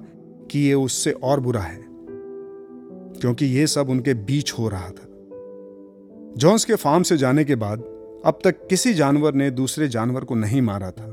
कि 0.50 0.58
ये 0.58 0.74
उससे 0.74 1.12
और 1.12 1.40
बुरा 1.40 1.60
है, 1.60 1.82
क्योंकि 3.20 3.46
ये 3.46 3.66
सब 3.66 3.90
उनके 3.90 4.14
बीच 4.14 4.52
हो 4.52 4.68
रहा 4.68 4.88
था। 4.88 5.08
जॉन्स 6.36 6.64
के 6.64 6.74
फार्म 6.74 7.02
से 7.02 7.16
जाने 7.16 7.44
के 7.44 7.54
बाद 7.54 7.82
अब 8.26 8.38
तक 8.44 8.66
किसी 8.66 8.94
जानवर 8.94 9.34
ने 9.34 9.50
दूसरे 9.50 9.88
जानवर 9.88 10.24
को 10.24 10.34
नहीं 10.34 10.62
मारा 10.62 10.90
था। 10.90 11.10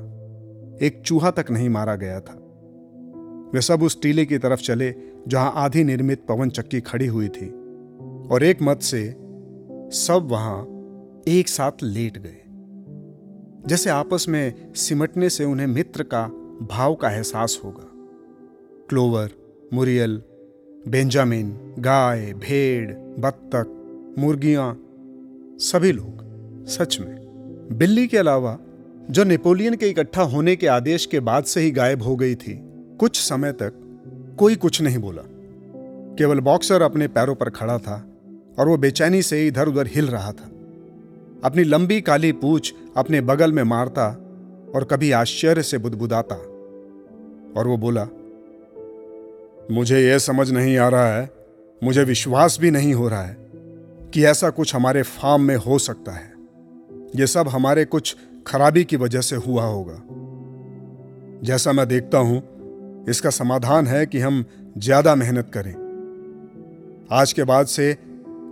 एक 0.81 1.01
चूहा 1.05 1.31
तक 1.31 1.51
नहीं 1.51 1.69
मारा 1.69 1.95
गया 1.95 2.19
था। 2.19 2.37
वे 3.53 3.61
सब 3.61 3.83
उस 3.83 4.01
टीले 4.01 4.25
की 4.25 4.37
तरफ़ 4.37 4.61
चले, 4.61 4.93
जहाँ 5.27 5.51
आधी 5.55 5.83
निर्मित 5.83 6.25
पवन 6.25 6.49
चक्की 6.49 6.81
खड़ी 6.81 7.07
हुई 7.07 7.27
थी, 7.27 7.49
और 8.31 8.43
एक 8.43 8.61
मत 8.61 8.81
से 8.81 9.15
सब 9.93 10.27
वहाँ 10.31 10.61
एक 11.27 11.47
साथ 11.47 11.83
लेट 11.83 12.17
गए, 12.17 12.37
जैसे 13.67 13.89
आपस 13.89 14.25
में 14.29 14.73
सिमटने 14.75 15.29
से 15.29 15.43
उन्हें 15.43 15.67
मित्र 15.67 16.03
का 16.03 16.40
भाव 16.61 16.95
का 16.95 17.11
एहसास 17.11 17.61
होगा। 17.63 17.87
क्लोवर, 18.89 19.31
मुरियल, 19.73 20.21
बेंजामिन, 20.87 21.75
गाय, 21.79 22.33
भेड़, 22.33 22.91
बत्तख, 22.91 23.67
मुर्गियाँ, 24.19 24.73
सभी 25.59 25.91
लोग, 25.91 26.21
सच 26.67 26.99
में। 26.99 27.21
बिल्ली 27.71 28.07
के 28.07 28.17
अलावा, 28.17 28.57
जो 29.09 29.23
नेपोलियन 29.23 29.75
के 29.75 29.89
इकट्ठा 29.89 30.21
होने 30.21 30.55
के 30.55 30.67
आदेश 30.67 31.05
के 31.05 31.19
बाद 31.19 31.43
से 31.43 31.61
ही 31.61 31.71
गायब 31.71 32.01
हो 32.01 32.15
गई 32.15 32.35
थी, 32.35 32.61
कुछ 32.99 33.19
समय 33.19 33.51
तक 33.51 33.73
कोई 34.39 34.55
कुछ 34.55 34.81
नहीं 34.81 34.97
बोला। 34.97 35.21
केवल 36.17 36.39
बॉक्सर 36.39 36.81
अपने 36.81 37.07
पैरों 37.07 37.35
पर 37.35 37.49
खड़ा 37.49 37.77
था 37.77 38.07
और 38.59 38.67
वो 38.67 38.77
बेचैनी 38.77 39.21
से 39.21 39.47
इधर 39.47 39.67
उधर 39.67 39.87
हिल 39.87 40.07
रहा 40.07 40.31
था। 40.31 40.51
अपनी 41.43 41.63
लंबी 41.63 42.01
काली 42.01 42.31
पूछ 42.31 42.73
अपने 42.97 43.21
बगल 43.21 43.51
में 43.51 43.63
मारता 43.63 44.07
और 44.75 44.83
कभी 44.83 45.11
आश्चर्य 45.11 45.63
से 45.63 45.77
बुदबुदाता। 45.77 46.50
और 47.57 47.67
वो 47.67 47.77
बोला, 47.77 48.07
मुझे 49.71 49.99
यह 49.99 50.17
समझ 50.17 50.49
नहीं 50.51 50.77
आ 50.77 50.87
रहा 50.89 51.07
है, 51.07 51.29
मुझे 51.81 52.03
विश्वास 52.03 52.57
भी 52.61 52.71
नहीं 52.71 52.93
हो 52.93 53.07
रहा 53.07 53.21
है 53.21 53.37
कि 54.13 54.25
ऐसा 54.25 54.49
कुछ 54.49 54.75
हमारे 54.75 55.01
फार्म 55.01 55.41
में 55.41 55.55
हो 55.55 55.77
सकता 55.79 56.11
है। 56.11 56.29
यह 57.15 57.25
सब 57.25 57.47
हमारे 57.47 57.85
कुछ 57.85 58.15
खराबी 58.47 58.83
की 58.83 58.97
वजह 58.97 59.21
से 59.21 59.35
हुआ 59.35 59.63
होगा। 59.63 60.01
जैसा 61.43 61.71
मैं 61.71 61.87
देखता 61.87 62.17
हूँ, 62.17 62.41
इसका 63.09 63.29
समाधान 63.29 63.87
है 63.87 64.05
कि 64.05 64.19
हम 64.19 64.43
ज़्यादा 64.77 65.15
मेहनत 65.15 65.51
करें। 65.53 65.73
आज 67.11 67.33
के 67.33 67.43
बाद 67.43 67.65
से 67.65 67.97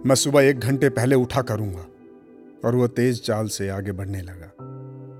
मैं 0.05 0.15
सुबह 0.15 0.41
एक 0.41 0.59
घंटे 0.59 0.89
पहले 0.89 1.15
उठा 1.15 1.41
करूँगा, 1.41 1.85
और 2.65 2.75
वह 2.75 2.87
तेज 2.87 3.21
चाल 3.21 3.47
से 3.47 3.69
आगे 3.69 3.91
बढ़ने 3.91 4.21
लगा 4.21 4.51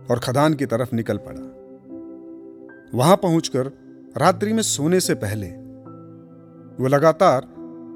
और 0.10 0.20
खदान 0.20 0.54
की 0.54 0.66
तरफ़ 0.66 0.96
निकल 0.96 1.18
पड़ा। 1.18 1.42
वहाँ 2.96 3.16
पहुंचकर 3.16 3.72
रात्रि 4.18 4.54
में 4.54 4.62
सोने 4.64 5.00
से 5.00 5.14
पहले 5.14 5.48
वो 6.84 6.88
लगातार 6.88 7.42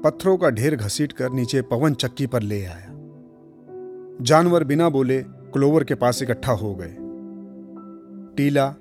पत्थरों 0.04 0.36
का 0.36 0.50
ढेर 0.50 0.76
घसीट 0.76 1.12
कर 1.12 1.30
नीचे 1.30 1.62
पवन 1.62 1.94
चक्की 1.94 2.26
पर 2.26 2.42
ले 2.42 2.64
आया। 2.64 2.90
जानवर 4.20 4.64
बिना 4.64 4.88
बोले 4.88 5.22
क्लोवर 5.22 5.84
के 5.84 5.94
पास 5.94 6.22
इकट्ठा 6.22 6.52
हो 6.52 6.74
गए। 6.74 6.96
टीला, 8.36 8.74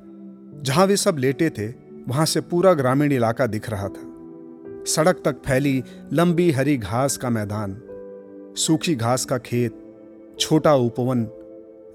जहाँ 0.62 0.86
वे 0.86 0.98
सब 0.98 1.18
लेटे 1.18 1.50
थे, 1.50 1.68
वहाँ 2.08 2.26
से 2.26 2.42
पूरा 2.42 2.74
ग्रामीण 2.74 3.12
इलाका 3.12 3.48
दिख 3.48 3.70
रहा 3.70 3.88
था। 3.88 4.14
सड़क 4.88 5.22
तक 5.26 5.42
फैली 5.46 5.84
लंबी 6.14 6.52
हरी 6.52 6.78
घास 6.78 7.18
का 7.18 7.30
मैदान, 7.30 7.82
सूखी 8.58 8.96
घास 8.96 9.26
का 9.26 9.38
खेत, 9.38 9.96
छोटा 10.40 10.76
उपवन, 10.76 11.28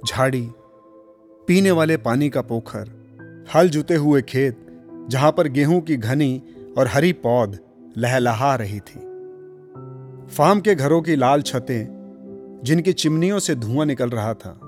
झाड़ी, 0.09 0.49
पीने 1.47 1.71
वाले 1.71 1.97
पानी 1.97 2.31
का 2.31 2.43
पोखर 2.43 2.98
हल 3.55 3.69
जुते 3.69 3.95
हुए 3.95 4.23
खेत, 4.23 4.67
जहाँ 5.09 5.33
पर 5.33 5.49
गेहूँ 5.49 5.81
की 5.81 5.97
घनी 5.97 6.43
और 6.79 6.87
हरी 6.87 7.13
पौध 7.13 7.59
लहलहा 7.99 8.55
रही 8.55 8.81
थी। 8.81 9.01
फार्म 10.27 10.61
के 10.61 10.75
घरों 10.75 11.03
की 11.03 11.17
लाल 11.17 11.43
छतें, 11.43 12.61
जिनकी 12.65 12.93
चिमनियों 12.93 13.39
से 13.39 13.55
धुआँ 13.55 13.87
निकल 13.87 14.11
रहा 14.11 14.35
था 14.35 14.61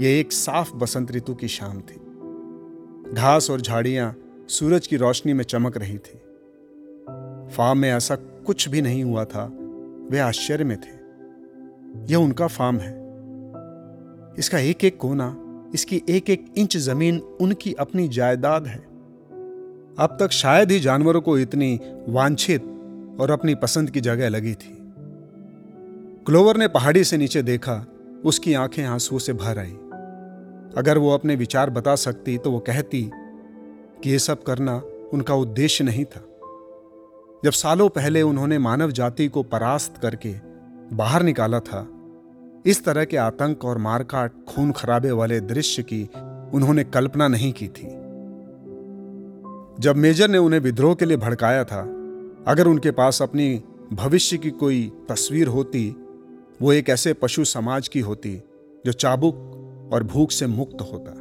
यह 0.00 0.20
एक 0.20 0.32
साफ़ 0.32 0.74
बसंत 0.74 1.12
ऋतु 1.12 1.34
की 1.34 1.48
शाम 1.48 1.80
थी। 1.80 2.00
घास 3.14 3.50
और 3.50 3.60
झाड़ियाँ 3.60 4.16
सूरज 4.48 4.86
की 4.86 4.96
रोशनी 4.96 5.32
में 5.32 5.44
चमक 5.44 5.76
रही 5.76 5.98
थी। 5.98 6.18
फार्म 7.56 7.78
में 7.78 7.92
ऐसा 7.92 8.16
कुछ 8.16 8.68
भी 8.68 8.82
नहीं 8.82 9.04
हुआ 9.04 9.24
था, 9.24 9.44
वे 10.10 10.18
आश्चर्य 10.18 10.64
में 10.64 10.80
थे। 10.80 10.98
यह 12.12 12.16
उनका 12.16 12.46
फार्म 12.46 12.76
है। 12.76 12.92
इसका 14.38 14.58
एक 14.58 14.84
एक 14.84 14.96
कोना 14.96 15.47
इसकी 15.74 16.02
एक 16.08 16.30
एक 16.30 16.54
इंच 16.56 16.76
ज़मीन 16.76 17.18
उनकी 17.18 17.72
अपनी 17.72 18.08
जायदाद 18.08 18.66
है। 18.66 18.78
अब 19.98 20.16
तक 20.20 20.30
शायद 20.30 20.70
ही 20.70 20.80
जानवरों 20.80 21.20
को 21.20 21.38
इतनी 21.38 21.80
वांछित 22.08 22.62
और 23.20 23.30
अपनी 23.30 23.54
पसंद 23.54 23.90
की 23.90 24.00
जगह 24.00 24.28
लगी 24.28 24.54
थी। 24.54 24.78
क्लोवर 26.26 26.56
ने 26.56 26.68
पहाड़ी 26.68 27.04
से 27.04 27.16
नीचे 27.16 27.42
देखा, 27.42 27.86
उसकी 28.24 28.54
आँखें 28.54 28.84
आंसुओं 28.84 29.18
से 29.18 29.32
भर 29.32 29.58
आई। 29.58 29.76
अगर 30.76 30.98
वो 30.98 31.10
अपने 31.10 31.36
विचार 31.36 31.70
बता 31.70 31.96
सकती 31.96 32.38
तो 32.38 32.50
वो 32.50 32.58
कहती 32.58 33.10
कि 34.02 34.10
यह 34.10 34.18
सब 34.18 34.42
करना 34.42 34.82
उनका 35.12 35.34
उद्देश्य 35.34 35.84
नहीं 35.84 36.04
था। 36.04 36.20
जब 37.44 37.50
सालों 37.50 37.88
पहले 37.88 38.22
उन्होंने 38.22 38.58
मानव 38.58 38.90
जाति 38.90 39.28
को 39.28 39.42
परास्त 39.42 39.98
करके 40.02 40.34
बाहर 40.92 41.22
निकाला 41.22 41.60
था 41.60 41.97
इस 42.66 42.84
तरह 42.84 43.04
के 43.04 43.16
आतंक 43.16 43.64
और 43.64 43.78
मारकाट, 43.78 44.32
खून 44.48 44.72
खराबे 44.72 45.10
वाले 45.10 45.40
दृश्य 45.40 45.82
की 45.82 46.10
उन्होंने 46.54 46.84
कल्पना 46.84 47.28
नहीं 47.28 47.52
की 47.52 47.68
थी। 47.68 47.88
जब 49.80 49.96
मेजर 49.96 50.28
ने 50.28 50.38
उन्हें 50.38 50.60
विद्रोह 50.60 50.94
के 50.94 51.04
लिए 51.04 51.16
भड़काया 51.16 51.64
था, 51.64 51.80
अगर 52.48 52.66
उनके 52.66 52.90
पास 52.90 53.22
अपनी 53.22 53.62
भविष्य 53.92 54.38
की 54.38 54.50
कोई 54.50 54.92
तस्वीर 55.08 55.46
होती, 55.46 55.96
वो 56.62 56.72
एक 56.72 56.88
ऐसे 56.88 57.12
पशु 57.12 57.44
समाज 57.44 57.88
की 57.88 58.00
होती, 58.00 58.42
जो 58.86 58.92
चाबुक 58.92 59.90
और 59.92 60.02
भूख 60.02 60.30
से 60.30 60.46
मुक्त 60.46 60.80
होता, 60.80 61.14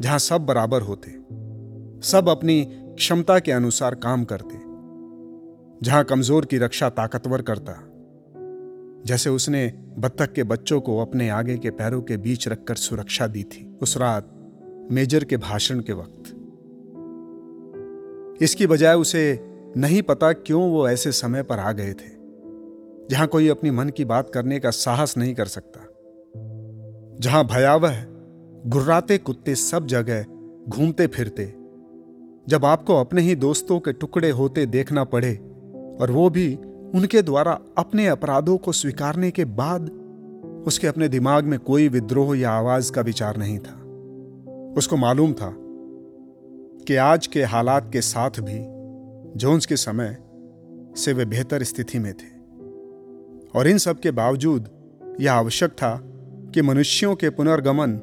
जहाँ 0.00 0.18
सब 0.18 0.46
बराबर 0.46 0.82
होते, 0.82 1.10
सब 2.08 2.28
अपनी 2.28 2.64
क्षमता 2.70 3.38
के 3.38 3.52
अनुसार 3.52 3.94
काम 3.94 4.24
करते, 4.24 4.58
जहाँ 5.86 6.04
कमज़ोर 6.04 6.44
की 6.44 6.58
रक्षा 6.58 6.90
ताकतवर 6.90 7.42
करता, 7.42 7.72
जैसे 9.06 9.30
उसने 9.30 9.81
बत्तख 9.98 10.32
के 10.32 10.42
बच्चों 10.42 10.80
को 10.80 10.98
अपने 10.98 11.28
आगे 11.28 11.56
के 11.58 11.70
पैरों 11.70 12.00
के 12.02 12.16
बीच 12.16 12.48
रखकर 12.48 12.74
सुरक्षा 12.74 13.26
दी 13.26 13.42
थी 13.44 13.64
उस 13.82 13.96
रात 13.96 14.30
मेजर 14.92 15.24
के 15.24 15.36
भाषण 15.36 15.80
के 15.80 15.92
वक्त। 15.92 16.32
इसकी 18.42 18.66
बजाय 18.66 18.94
उसे 18.94 19.38
नहीं 19.76 20.02
पता 20.02 20.32
क्यों 20.32 20.62
वो 20.70 20.88
ऐसे 20.88 21.12
समय 21.12 21.42
पर 21.42 21.58
आ 21.58 21.72
गए 21.72 21.92
थे, 21.92 22.10
जहाँ 23.10 23.26
कोई 23.26 23.48
अपनी 23.48 23.70
मन 23.70 23.88
की 23.88 24.04
बात 24.04 24.30
करने 24.30 24.60
का 24.60 24.70
साहस 24.70 25.16
नहीं 25.16 25.34
कर 25.34 25.46
सकता, 25.46 25.80
जहाँ 27.20 27.44
भयावह, 27.46 28.04
गुर्राते 28.66 29.18
कुत्ते 29.18 29.54
सब 29.54 29.86
जगह 29.86 30.24
घूमते 30.68 31.06
फिरते, 31.06 31.44
जब 32.48 32.64
आपको 32.64 32.96
अपने 32.96 33.22
ही 33.22 33.34
दोस्तों 33.36 33.78
के 33.80 33.92
टुकड़े 33.92 34.30
होते 34.30 34.66
देखना 34.66 35.04
पड़े 35.04 35.34
और 36.00 36.10
वो 36.10 36.28
भी 36.30 36.48
उनके 36.94 37.22
द्वारा 37.22 37.58
अपने 37.78 38.06
अपराधों 38.06 38.56
को 38.56 38.72
स्वीकारने 38.72 39.30
के 39.30 39.44
बाद 39.44 39.90
उसके 40.66 40.86
अपने 40.86 41.08
दिमाग 41.08 41.44
में 41.44 41.58
कोई 41.58 41.88
विद्रोह 41.88 42.38
या 42.38 42.50
आवाज़ 42.50 42.92
का 42.92 43.00
विचार 43.00 43.36
नहीं 43.36 43.58
था। 43.58 43.78
उसको 44.76 44.96
मालूम 44.96 45.32
था 45.32 45.54
कि 46.86 46.96
आज 46.96 47.26
के 47.26 47.42
हालात 47.42 47.90
के 47.92 48.00
साथ 48.00 48.30
भी 48.30 48.58
जोन्स 49.38 49.66
के 49.66 49.76
समय 49.76 50.18
से 50.96 51.12
वे 51.12 51.24
बेहतर 51.24 51.62
स्थिति 51.62 51.98
में 51.98 52.14
थे। 52.14 52.32
और 53.58 53.68
इन 53.68 53.78
सब 53.78 54.00
के 54.00 54.10
बावजूद 54.10 54.68
यह 55.20 55.32
आवश्यक 55.32 55.70
था 55.70 56.00
कि 56.54 56.62
मनुष्यों 56.62 57.16
के 57.16 57.30
पुनर्गमन 57.30 58.00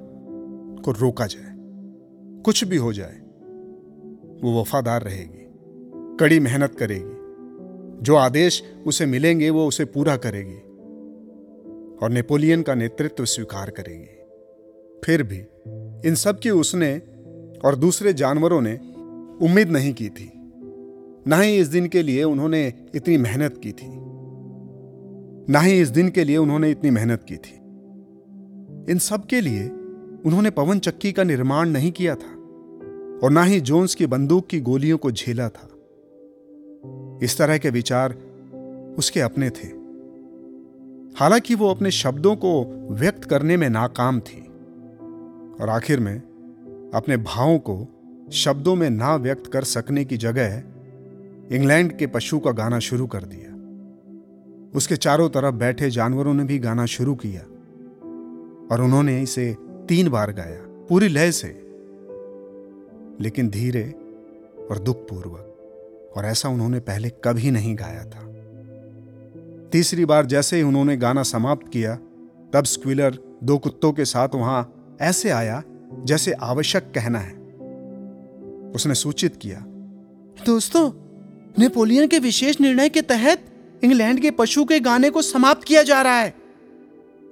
को 0.86 0.92
रोका 0.92 1.26
जाए। 1.26 1.56
कुछ 2.42 2.64
भी 2.64 2.78
हो 2.78 2.94
जाए, 2.94 3.22
वो 4.44 4.62
वफादार 4.62 5.02
रहेगी, 5.02 5.50
कड़ी 6.20 6.40
मेहनत 6.40 6.76
करेगी। 6.76 7.19
जो 8.02 8.16
आदेश 8.16 8.64
उसे 8.88 9.06
मिलेंगे, 9.06 9.50
वो 9.50 9.68
उसे 9.68 9.86
पूरा 9.86 10.18
करेगी 10.18 10.58
और 12.04 12.10
नेपोलियन 12.10 12.62
का 12.62 12.76
नेतृत्व 12.76 13.26
स्वीकार 13.26 13.70
करेगी। 13.70 14.16
फिर 15.06 15.24
भी 15.24 15.40
इन 16.10 16.16
सब 16.16 16.40
की 16.40 16.50
उसने 16.50 17.02
और 17.66 17.76
दूसरे 17.76 18.14
जानवरों 18.14 18.62
ने 18.62 18.74
उम्मीद 19.46 19.70
नहीं 19.70 19.94
की 19.94 20.10
थी। 20.10 20.32
ना 21.28 21.38
ही 21.40 21.58
इस 21.58 21.68
दिन 21.68 21.88
के 21.88 22.04
लिए 22.04 22.24
उन्होंने 22.24 22.74
इतनी 22.96 23.18
मेहनत 23.18 23.62
की 23.64 23.72
थी। 23.72 24.10
ना 25.52 25.60
ही 25.60 25.82
इस 25.82 25.90
दिन 25.90 26.10
के 26.10 26.24
लिए 26.24 26.38
उन्होंने 26.38 26.72
इतनी 26.72 26.90
मेहनत 26.90 27.24
की 27.24 27.36
थी। 27.36 27.56
इन 28.92 28.98
सब 28.98 29.26
के 29.26 29.42
लिए 29.42 29.68
उन्होंने 30.26 30.50
पवन 30.50 30.80
चक्की 30.80 31.12
का 31.12 31.24
निर्माण 31.24 31.70
नहीं 31.70 31.92
किया 31.92 32.16
था 32.16 32.36
और 33.24 33.32
ना 33.32 33.44
ही 33.44 33.60
जोन्स 33.60 33.96
की 33.96 34.06
बंदूक 34.06 34.48
की 34.48 34.60
गोलियों 34.60 34.98
को 34.98 35.12
झेला 35.12 35.50
था। 35.50 35.69
इस 37.24 37.38
तरह 37.38 37.58
के 37.58 37.70
विचार 37.70 38.14
उसके 38.98 39.20
अपने 39.20 39.50
थे। 39.50 39.68
हालाँकि 41.20 41.56
वो 41.56 41.70
अपने 41.70 41.92
शब्दों 41.92 42.36
को 42.36 42.64
व्यक्त 42.92 43.24
करने 43.24 43.58
में 43.58 43.70
नाकाम 43.70 44.20
थी 44.20 44.42
और 45.62 45.70
आखिर 45.70 46.00
में 46.00 46.20
अपने 46.96 47.18
भावों 47.18 47.60
को 47.60 47.88
शब्दों 48.32 48.76
में 48.76 48.90
ना 48.90 49.16
व्यक्त 49.16 49.48
कर 49.48 49.64
सकने 49.64 50.06
की 50.06 50.18
जगह 50.18 50.64
इंग्लैंड 51.56 51.98
के 51.98 52.08
पशु 52.08 52.40
का 52.40 52.52
गाना 52.52 52.80
शुरू 52.80 53.08
कर 53.08 53.24
दिया। 53.24 53.50
उसके 54.76 54.96
चारों 54.96 55.30
तरफ़ 55.30 55.56
बैठे 55.56 55.90
जानवरों 55.90 56.34
ने 56.34 56.44
भी 56.44 56.60
गाना 56.60 56.86
शुरू 56.86 57.16
किया 57.16 57.42
और 58.72 58.82
उन्होंने 58.82 59.22
इसे 59.22 59.56
तीन 59.62 60.10
बार 60.10 60.32
गाया, 60.32 60.62
पूरी 60.90 61.08
लय 61.08 61.32
से, 61.32 61.48
लेकिन 63.24 63.50
धीरे 63.50 63.96
और 64.72 64.80
दुखपूर्वक। 64.80 65.49
और 66.18 66.26
ऐसा 66.26 66.50
उन्होंने 66.50 66.80
पहले 66.80 67.10
कभी 67.10 67.52
नहीं 67.52 67.76
गाया 67.76 68.04
था। 68.04 68.26
तीसरी 69.70 70.06
बार 70.06 70.26
जैसे 70.26 70.56
ही 70.56 70.62
उन्होंने 70.62 70.98
गाना 70.98 71.24
समाप्त 71.24 71.68
किया 71.68 71.96
तब 72.54 72.64
स्क्विलर 72.66 73.20
दो 73.44 73.58
कुत्तों 73.58 73.92
के 73.92 74.06
साथ 74.06 74.30
वहाँ 74.36 74.98
ऐसे 75.02 75.30
आया 75.30 75.64
जैसे 76.04 76.32
आवश्यक 76.32 76.84
कहना 76.84 77.20
है। 77.20 77.34
उसने 78.72 78.94
सूचित 78.94 79.36
किया 79.36 79.66
दोस्तों 80.46 80.92
नेपोलियन 81.60 82.08
के 82.08 82.20
विशेष 82.20 82.62
निर्णय 82.62 82.90
के 82.90 83.02
तहत 83.02 83.46
इंग्लैंड 83.84 84.22
के 84.22 84.32
पशु 84.32 84.66
के 84.66 84.80
गाने 84.80 85.10
को 85.10 85.22
समाप्त 85.22 85.64
किया 85.64 85.84
जा 85.84 86.02
रहा 86.02 86.20
है। 86.20 86.36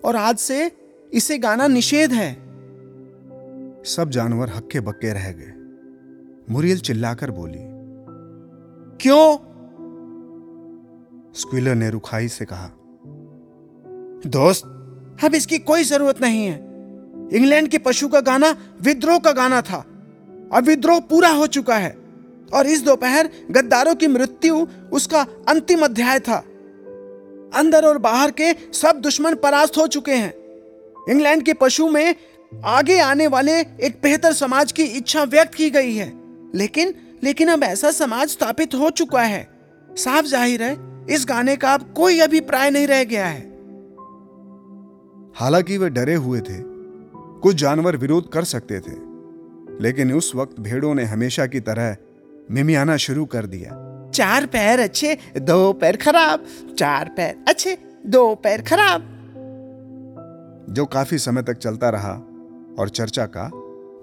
और 0.06 0.16
आज 0.16 0.38
से 0.38 0.72
इसे 1.13 1.38
गाना 1.38 1.68
निषेध 1.68 2.12
है। 2.12 2.34
सब 3.84 4.10
जानवर 4.10 4.50
हक्के 4.50 4.80
बक्के 4.80 5.13
रह 5.13 5.32
गए। 5.32 5.54
मुरियल 6.54 6.80
चिल्लाकर 6.80 7.32
बोली 7.32 7.77
क्यों? 9.01 9.36
स्क्विलर 11.33 11.75
ने 11.75 11.89
रुखाई 11.89 12.27
से 12.27 12.45
कहा, 12.45 12.69
दोस्त, 14.29 14.65
अब 15.23 15.36
इसकी 15.36 15.60
कोई 15.60 15.83
ज़रूरत 15.83 16.21
नहीं 16.21 16.45
है। 16.45 16.55
इंग्लैंड 17.33 17.67
के 17.67 17.77
पशु 17.77 18.07
का 18.07 18.19
गाना 18.19 18.55
विद्रोह 18.81 19.19
का 19.19 19.31
गाना 19.31 19.62
था। 19.62 19.77
अब 20.53 20.63
विद्रोह 20.67 20.99
पूरा 20.99 21.29
हो 21.29 21.47
चुका 21.47 21.77
है। 21.77 21.97
और 22.53 22.67
इस 22.67 22.81
दोपहर 22.81 23.29
गद्दारों 23.51 23.95
की 23.95 24.07
मृत्यु 24.07 24.67
उसका 24.93 25.27
अंतिम 25.49 25.86
अध्याय 25.86 26.19
था। 26.19 26.38
अंदर 27.55 27.86
और 27.86 27.97
बाहर 27.97 28.31
के 28.31 28.53
सब 28.73 28.99
दुश्मन 29.01 29.36
परास्त 29.36 29.77
हो 29.77 29.88
चुके 29.88 30.12
हैं। 30.12 30.33
इंग्लैंड 31.10 31.43
के 31.43 31.53
पशु 31.53 31.88
में 31.88 32.15
आगे 32.65 32.99
आने 32.99 33.27
वाले 33.27 33.60
एक 33.60 33.99
बेहतर 34.03 34.33
समाज 34.33 34.71
की 34.71 34.83
इच्छा 34.83 35.23
व्यक्त 35.23 35.53
की 35.53 35.69
गई 35.69 35.95
है। 35.95 36.13
लेकिन 36.55 36.93
लेकिन 37.23 37.47
अब 37.47 37.63
ऐसा 37.63 37.91
समाज 37.91 38.30
स्थापित 38.30 38.75
हो 38.75 38.89
चुका 38.89 39.21
है। 39.21 39.47
साफ़ 39.89 40.25
ज़ाहिर 40.25 40.63
है 40.63 41.06
इस 41.10 41.25
गाने 41.30 41.56
का 41.56 41.73
अब 41.73 41.93
कोई 41.93 42.19
अभिप्राय 42.19 42.69
नहीं 42.69 42.88
रह 42.88 43.03
गया 43.03 43.25
है। 43.25 43.41
हालाँकि 45.36 45.77
वे 45.77 45.89
डरे 45.89 46.15
हुए 46.15 46.41
थे। 46.41 46.62
कुछ 47.39 47.56
जानवर 47.56 47.97
विरोध 47.97 48.32
कर 48.32 48.43
सकते 48.43 48.80
थे। 48.80 48.95
लेकिन 49.82 50.13
उस 50.13 50.36
वक्त 50.36 50.60
भेड़ों 50.60 50.95
ने 50.95 51.03
हमेशा 51.03 51.45
की 51.45 51.60
तरह 51.60 51.95
मिमियाना 52.51 52.97
शुरू 52.97 53.25
कर 53.25 53.45
दिया। 53.45 53.71
चार 54.13 54.45
पैर 54.45 54.80
अच्छे 54.80 55.17
दो 55.38 55.73
पैर 55.73 55.97
खराब 55.97 56.45
चार 56.80 57.10
पैर 57.10 57.43
अच्छे 57.47 57.77
दो 58.06 58.36
पैर 58.36 58.62
खराब। 58.62 59.01
जो 60.69 60.86
काफ़ी 60.86 61.17
समय 61.17 61.43
तक 61.43 61.58
चलता 61.58 61.89
रहा 61.89 62.13
और 62.80 62.89
चर्चा 62.89 63.25
का 63.25 63.45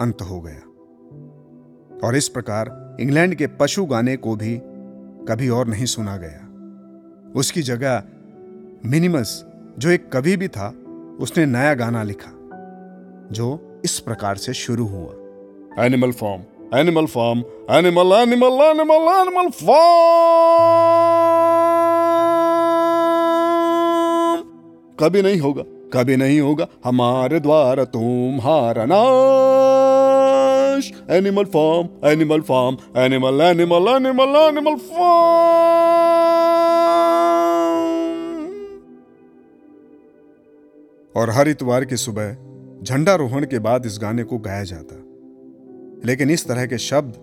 अंत 0.00 0.22
हो 0.22 0.40
गया। 0.40 0.60
और 2.08 2.16
इस 2.16 2.28
प्रकार 2.28 2.83
इंग्लैंड 3.00 3.34
के 3.34 3.46
पशु 3.46 3.84
गाने 3.84 4.16
को 4.16 4.34
भी 4.36 4.56
कभी 5.28 5.48
और 5.48 5.66
नहीं 5.66 5.86
सुना 5.86 6.16
गया। 6.16 6.40
उसकी 7.36 7.62
जगह 7.62 8.02
मिनिमस, 8.86 9.44
जो 9.78 9.90
एक 9.90 10.08
कवि 10.12 10.36
भी 10.36 10.48
था, 10.48 10.68
उसने 11.20 11.46
नया 11.46 11.74
गाना 11.74 12.02
लिखा, 12.02 12.30
जो 13.32 13.46
इस 13.84 13.98
प्रकार 14.00 14.36
से 14.36 14.52
शुरू 14.54 14.86
हुआ। 14.86 15.84
Animal 15.84 16.12
farm 16.12 16.42
animal 16.78 17.06
farm 17.06 17.38
animal 17.70 18.12
animal 18.12 18.60
animal 18.62 19.08
animal 19.14 19.50
farm 19.50 19.82
कभी 24.98 25.22
नहीं 25.22 25.40
होगा, 25.40 25.62
कभी 25.92 26.16
नहीं 26.16 26.40
होगा, 26.40 26.66
हमारे 26.84 27.40
द्वारा 27.40 27.84
तुम्हारा 27.84 28.84
नाश 28.84 29.43
animal 31.10 31.44
farm 31.44 31.88
animal 32.04 32.40
farm 32.40 32.76
animal 32.96 33.40
animal 33.40 33.88
animal 33.88 34.36
animal 34.36 34.76
farm 34.76 35.14
और 41.16 41.30
हर 41.30 41.48
इतवार 41.48 41.84
की 41.84 41.96
सुबह 41.96 42.32
झंडारोहण 42.82 43.46
के 43.46 43.58
बाद 43.58 43.86
इस 43.86 43.98
गाने 44.02 44.24
को 44.24 44.38
गाया 44.38 44.64
जाता। 44.64 44.96
लेकिन 46.06 46.30
इस 46.30 46.48
तरह 46.48 46.66
के 46.66 46.78
शब्द 46.78 47.14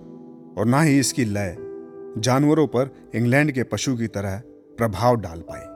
और 0.58 0.65
ना 0.65 0.82
ही 0.82 1.00
इसकी 1.00 1.26
लय 1.26 1.56
जानवरों 2.17 2.67
पर 2.67 3.10
इंग्लैंड 3.15 3.52
के 3.52 3.63
पशु 3.63 3.96
की 3.98 4.08
तरह 4.08 4.41
प्रभाव 4.78 5.15
डाल 5.15 5.44
पाई। 5.52 5.67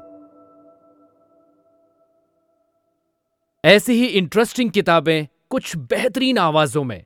ऐसी 3.65 3.93
ही 3.93 4.05
इंटरेस्टिंग 4.05 4.71
किताबें 4.71 5.27
कुछ 5.49 5.75
बेहतरीन 5.75 6.37
आवाजों 6.37 6.83
में। 6.83 7.05